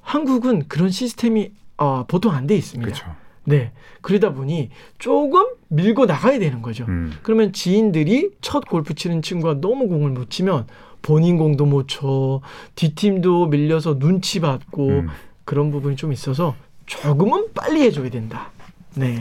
한국은 0.00 0.68
그런 0.68 0.90
시스템이 0.90 1.52
어, 1.78 2.04
보통 2.06 2.32
안 2.32 2.46
돼 2.46 2.56
있습니다. 2.56 2.84
그렇죠. 2.92 3.06
네. 3.44 3.72
그러다 4.02 4.32
보니 4.32 4.70
조금 4.98 5.46
밀고 5.68 6.06
나가야 6.06 6.38
되는 6.38 6.62
거죠. 6.62 6.84
음. 6.88 7.12
그러면 7.22 7.52
지인들이 7.52 8.30
첫 8.40 8.66
골프 8.68 8.94
치는 8.94 9.22
친구가 9.22 9.60
너무 9.60 9.88
공을 9.88 10.10
못 10.10 10.30
치면 10.30 10.66
본인 11.02 11.38
공도 11.38 11.64
못 11.64 11.88
쳐, 11.88 12.40
뒷팀도 12.74 13.46
밀려서 13.46 13.98
눈치 13.98 14.40
받고 14.40 14.88
음. 14.88 15.08
그런 15.44 15.70
부분이 15.70 15.96
좀 15.96 16.12
있어서 16.12 16.54
조금은 16.86 17.48
빨리 17.54 17.80
해줘야 17.82 18.10
된다. 18.10 18.50
네. 18.94 19.20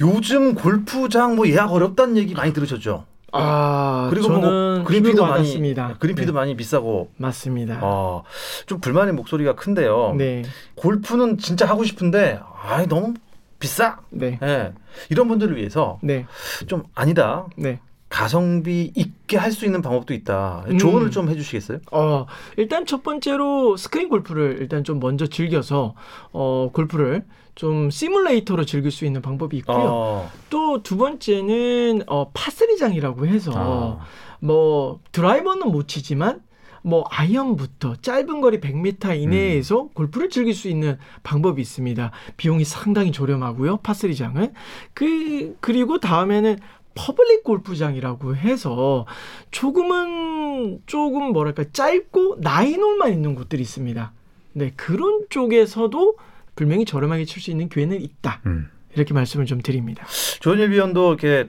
요즘 0.00 0.54
골프장 0.54 1.36
뭐 1.36 1.46
예약 1.48 1.70
어렵다는 1.72 2.16
얘기 2.16 2.34
많이 2.34 2.52
들으셨죠? 2.52 3.04
아, 3.36 4.06
그리고 4.10 4.28
저는 4.28 4.40
뭐 4.40 4.84
그린피도 4.84 5.22
많이 5.22 5.32
받았습니다. 5.44 5.96
그린피도 5.98 6.32
네, 6.32 6.34
많이 6.34 6.56
비싸고 6.56 7.10
맞습니다. 7.16 7.80
어, 7.82 8.22
좀 8.66 8.80
불만의 8.80 9.14
목소리가 9.14 9.54
큰데요. 9.54 10.14
네, 10.16 10.42
골프는 10.76 11.38
진짜 11.38 11.66
하고 11.66 11.84
싶은데 11.84 12.40
아 12.62 12.84
너무 12.86 13.14
비싸. 13.58 13.98
네, 14.10 14.38
예. 14.42 14.72
이런 15.10 15.28
분들을 15.28 15.56
위해서 15.56 15.98
네, 16.02 16.26
좀 16.66 16.84
아니다. 16.94 17.46
네. 17.56 17.80
가성비 18.10 18.92
있게 18.94 19.36
할 19.38 19.50
수 19.50 19.64
있는 19.64 19.82
방법도 19.82 20.14
있다. 20.14 20.64
음. 20.68 20.78
조언을 20.78 21.10
좀 21.10 21.28
해주시겠어요? 21.28 21.78
어, 21.90 22.26
일단 22.56 22.86
첫 22.86 23.02
번째로 23.02 23.76
스크린 23.76 24.08
골프를 24.08 24.58
일단 24.60 24.84
좀 24.84 25.00
먼저 25.00 25.26
즐겨서 25.26 25.94
어, 26.32 26.70
골프를 26.72 27.24
좀 27.54 27.90
시뮬레이터로 27.90 28.64
즐길 28.64 28.90
수 28.90 29.04
있는 29.04 29.22
방법이 29.22 29.56
있고요. 29.58 29.76
어, 29.78 30.30
또두 30.50 30.96
번째는 30.96 32.02
어, 32.06 32.30
파스리장이라고 32.34 33.26
해서 33.26 33.52
아. 33.54 34.04
뭐 34.40 35.00
드라이버는 35.12 35.70
못 35.70 35.88
치지만 35.88 36.42
뭐 36.82 37.04
아이언부터 37.08 37.96
짧은 37.96 38.42
거리 38.42 38.60
100m 38.60 39.18
이내에서 39.18 39.84
음. 39.84 39.88
골프를 39.94 40.28
즐길 40.28 40.54
수 40.54 40.68
있는 40.68 40.98
방법이 41.22 41.62
있습니다. 41.62 42.10
비용이 42.36 42.64
상당히 42.64 43.10
저렴하고요. 43.10 43.78
파스리장은 43.78 44.52
그 44.92 45.56
그리고 45.60 45.98
다음에는 45.98 46.58
public 46.94 47.42
골프장이라고 47.42 48.36
해서 48.36 49.06
조금은 49.50 50.82
조금 50.86 51.32
뭐랄까 51.32 51.64
짧고 51.72 52.36
nine 52.40 52.66
hole만 52.66 53.12
있는 53.12 53.34
곳들이 53.34 53.62
있습니다. 53.62 54.12
네 54.52 54.72
그런 54.76 55.24
쪽에서도 55.30 56.16
분명히 56.54 56.84
저렴하게 56.84 57.24
칠 57.24 57.42
수 57.42 57.50
있는 57.50 57.68
기회는 57.68 58.00
있다. 58.00 58.40
음. 58.46 58.68
이렇게 58.94 59.12
말씀을 59.12 59.46
좀 59.46 59.60
드립니다. 59.60 60.06
조현일 60.40 60.70
위원도 60.70 61.14
이렇게 61.14 61.48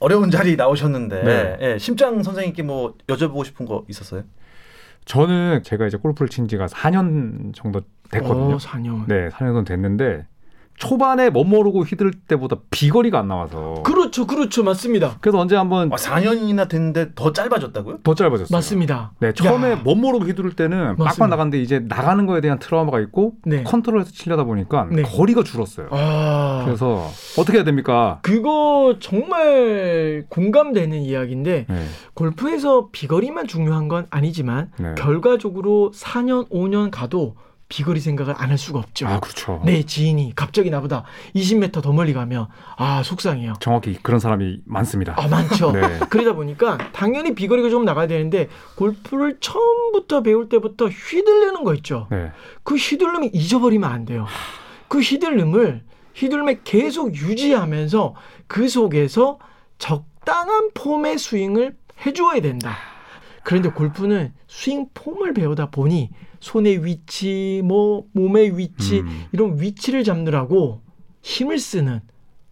어려운 0.00 0.30
자리 0.30 0.56
나오셨는데 0.56 1.22
네. 1.22 1.56
예, 1.60 1.78
심장 1.78 2.22
선생님께 2.22 2.62
뭐 2.62 2.94
여쭤보고 3.06 3.44
싶은 3.44 3.64
거 3.64 3.84
있었어요? 3.88 4.24
저는 5.06 5.62
제가 5.62 5.86
이제 5.86 5.96
골프를 5.96 6.28
친 6.28 6.46
지가 6.46 6.66
4년 6.66 7.54
정도 7.54 7.80
됐거든요. 8.10 8.54
어, 8.54 8.58
4년. 8.58 9.06
네, 9.06 9.28
4년 9.30 9.38
정도 9.54 9.64
됐는데 9.64 10.26
초반에 10.76 11.30
멋모르고 11.30 11.84
휘두를 11.84 12.12
때보다 12.26 12.56
비거리가 12.70 13.18
안 13.18 13.28
나와서 13.28 13.82
그렇죠, 13.84 14.26
그렇죠, 14.26 14.64
맞습니다. 14.64 15.16
그래서 15.20 15.38
언제 15.38 15.56
한번 15.56 15.92
아, 15.92 15.96
4년이나 15.96 16.68
됐는데 16.68 17.12
더 17.14 17.32
짧아졌다고요? 17.32 17.98
더 18.02 18.14
짧아졌어요. 18.14 18.48
맞습니다. 18.56 19.12
네, 19.20 19.32
처음에 19.32 19.72
야. 19.72 19.80
멋모르고 19.84 20.24
휘두를 20.24 20.54
때는 20.54 20.78
맞습니다. 20.78 21.04
빡빡 21.04 21.28
나갔는데 21.30 21.60
이제 21.62 21.78
나가는 21.80 22.26
거에 22.26 22.40
대한 22.40 22.58
트라우마가 22.58 23.00
있고 23.00 23.34
네. 23.44 23.62
컨트롤해서 23.62 24.10
치려다 24.10 24.44
보니까 24.44 24.88
네. 24.90 25.02
거리가 25.02 25.42
줄었어요. 25.44 25.88
아, 25.90 26.62
그래서 26.64 27.08
어떻게 27.38 27.58
해야 27.58 27.64
됩니까? 27.64 28.18
그거 28.22 28.96
정말 29.00 30.24
공감되는 30.28 31.02
이야기인데 31.02 31.66
네, 31.68 31.84
골프에서 32.14 32.88
비거리만 32.90 33.46
중요한 33.46 33.88
건 33.88 34.06
아니지만 34.10 34.70
네. 34.78 34.94
결과적으로 34.96 35.92
4년, 35.94 36.48
5년 36.50 36.90
가도 36.90 37.36
비거리 37.68 37.98
생각을 38.00 38.34
안 38.36 38.50
할 38.50 38.58
수가 38.58 38.78
없죠. 38.78 39.06
아 39.08 39.18
그렇죠. 39.20 39.60
내 39.64 39.82
지인이 39.82 40.32
갑자기 40.36 40.70
나보다 40.70 41.04
20m 41.34 41.82
더 41.82 41.92
멀리 41.92 42.12
가면 42.12 42.46
아 42.76 43.02
속상해요. 43.02 43.54
정확히 43.60 43.98
그런 44.02 44.20
사람이 44.20 44.60
많습니다. 44.64 45.14
아 45.16 45.26
많죠. 45.26 45.72
네. 45.72 45.80
그러다 46.10 46.34
보니까 46.34 46.78
당연히 46.92 47.34
비거리가 47.34 47.70
좀 47.70 47.84
나가야 47.84 48.06
되는데 48.06 48.48
골프를 48.76 49.38
처음부터 49.40 50.22
배울 50.22 50.48
때부터 50.48 50.86
휘둘르는 50.88 51.64
거 51.64 51.74
있죠. 51.74 52.06
네. 52.10 52.30
그 52.62 52.74
휘둘름이 52.76 53.30
잊어버리면 53.32 53.90
안 53.90 54.04
돼요. 54.04 54.26
그 54.88 55.00
휘둘름을 55.00 55.82
휘둘름에 56.14 56.60
계속 56.62 57.14
유지하면서 57.16 58.14
그 58.46 58.68
속에서 58.68 59.38
적당한 59.78 60.70
폼의 60.74 61.18
스윙을 61.18 61.74
해주어야 62.06 62.40
된다. 62.40 62.76
그런데 63.42 63.70
골프는 63.70 64.32
스윙 64.46 64.86
폼을 64.94 65.34
배우다 65.34 65.70
보니 65.70 66.10
손의 66.44 66.84
위치, 66.84 67.62
뭐 67.64 68.04
몸의 68.12 68.58
위치 68.58 69.00
음. 69.00 69.24
이런 69.32 69.58
위치를 69.58 70.04
잡느라고 70.04 70.82
힘을 71.22 71.58
쓰는 71.58 72.02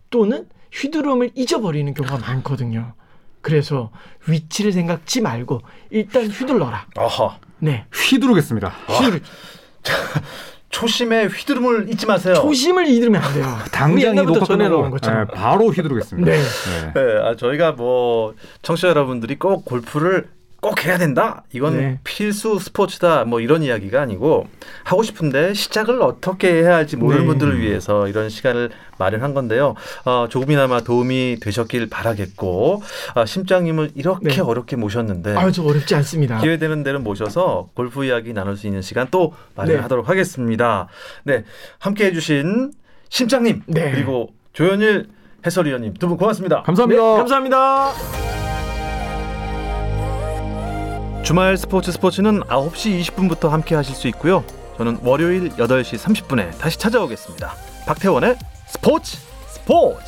또는 0.09 0.47
휘두름을 0.73 1.33
잊어버리는 1.35 1.93
경우가 1.93 2.17
많거든요. 2.27 2.95
그래서 3.43 3.91
위치를 4.27 4.73
생각지 4.73 5.21
말고 5.21 5.61
일단 5.91 6.27
휘둘러라. 6.29 6.87
아하. 6.97 7.39
네. 7.59 7.85
휘두르겠습니다. 7.93 8.71
휘두르. 8.89 9.21
초심에 10.71 11.27
휘두름을 11.27 11.91
잊지 11.91 12.07
마세요. 12.07 12.35
초심을 12.37 12.87
잃으면 12.87 13.21
안 13.21 13.35
돼요. 13.35 13.59
우리 13.63 13.71
당장 13.71 13.99
이 13.99 14.05
옛날부터 14.05 14.33
녹화 14.33 14.47
전해놓은 14.47 14.91
것처럼. 14.91 15.27
네, 15.27 15.35
바로 15.35 15.69
휘두르겠습니다. 15.69 16.31
네. 16.31 16.39
네. 16.39 16.93
네, 16.95 17.19
아, 17.21 17.37
저희가 17.37 17.73
뭐 17.73 18.35
청취자 18.63 18.89
여러분들이 18.89 19.39
꼭 19.39 19.67
골프를 19.67 20.31
꼭 20.63 20.87
해야 20.87 20.97
된다. 20.97 21.43
이건 21.53 21.77
네. 21.77 21.99
필수 22.05 22.57
스포츠다. 22.61 23.25
뭐 23.25 23.41
이런 23.41 23.65
이야기가 23.65 24.01
아니고 24.01 24.47
하고 24.85 25.03
싶은데 25.03 25.55
시작을 25.55 26.01
어떻게 26.01 26.53
해야 26.63 26.77
할지 26.77 26.97
모르는 26.97 27.23
네. 27.23 27.27
분들을 27.27 27.61
위해서 27.61 28.07
이런 28.07 28.29
시간을 28.29 28.71
마련한 28.97 29.35
건데요. 29.35 29.75
어, 30.05 30.29
조금이나마 30.31 30.81
도움이 30.81 31.39
되셨길 31.43 31.91
바라겠고 31.91 32.81
아, 33.17 33.27
심장님을 33.27 33.91
이렇게 33.97 34.29
네. 34.37 34.41
어렵게 34.41 34.77
모셨는데 34.77 35.35
아유, 35.35 35.51
저 35.51 35.65
어렵지 35.65 35.97
않습니다. 35.97 36.39
기회 36.39 36.59
되는 36.59 36.85
대로 36.85 37.01
모셔서 37.01 37.69
골프 37.75 38.05
이야기 38.05 38.33
나눌 38.33 38.57
수 38.57 38.69
있는 38.69 38.83
시간 38.83 39.09
또 39.11 39.35
마련하도록 39.57 40.09
하겠습니다. 40.09 40.87
네, 41.25 41.43
함께 41.81 42.07
해주신 42.07 42.71
심장님 43.09 43.63
네. 43.67 43.91
그리고 43.91 44.29
조현일 44.53 45.09
해설위원님 45.45 45.95
두 45.95 46.07
분 46.07 46.17
고맙습니다. 46.19 46.63
감사합니다. 46.63 47.03
네, 47.03 47.17
감사합니다. 47.19 48.42
주말 51.23 51.57
스포츠 51.57 51.93
스포츠는 51.93 52.41
9시 52.41 53.01
20분부터 53.01 53.49
함께 53.49 53.77
하실 53.77 53.95
수 53.95 54.09
있고요. 54.09 54.45
저는 54.77 54.99
월요일 55.03 55.51
8시 55.51 55.97
30분에 55.97 56.59
다시 56.59 56.79
찾아오겠습니다. 56.79 57.55
박태원의 57.87 58.37
스포츠 58.67 59.19
스포츠. 59.47 60.03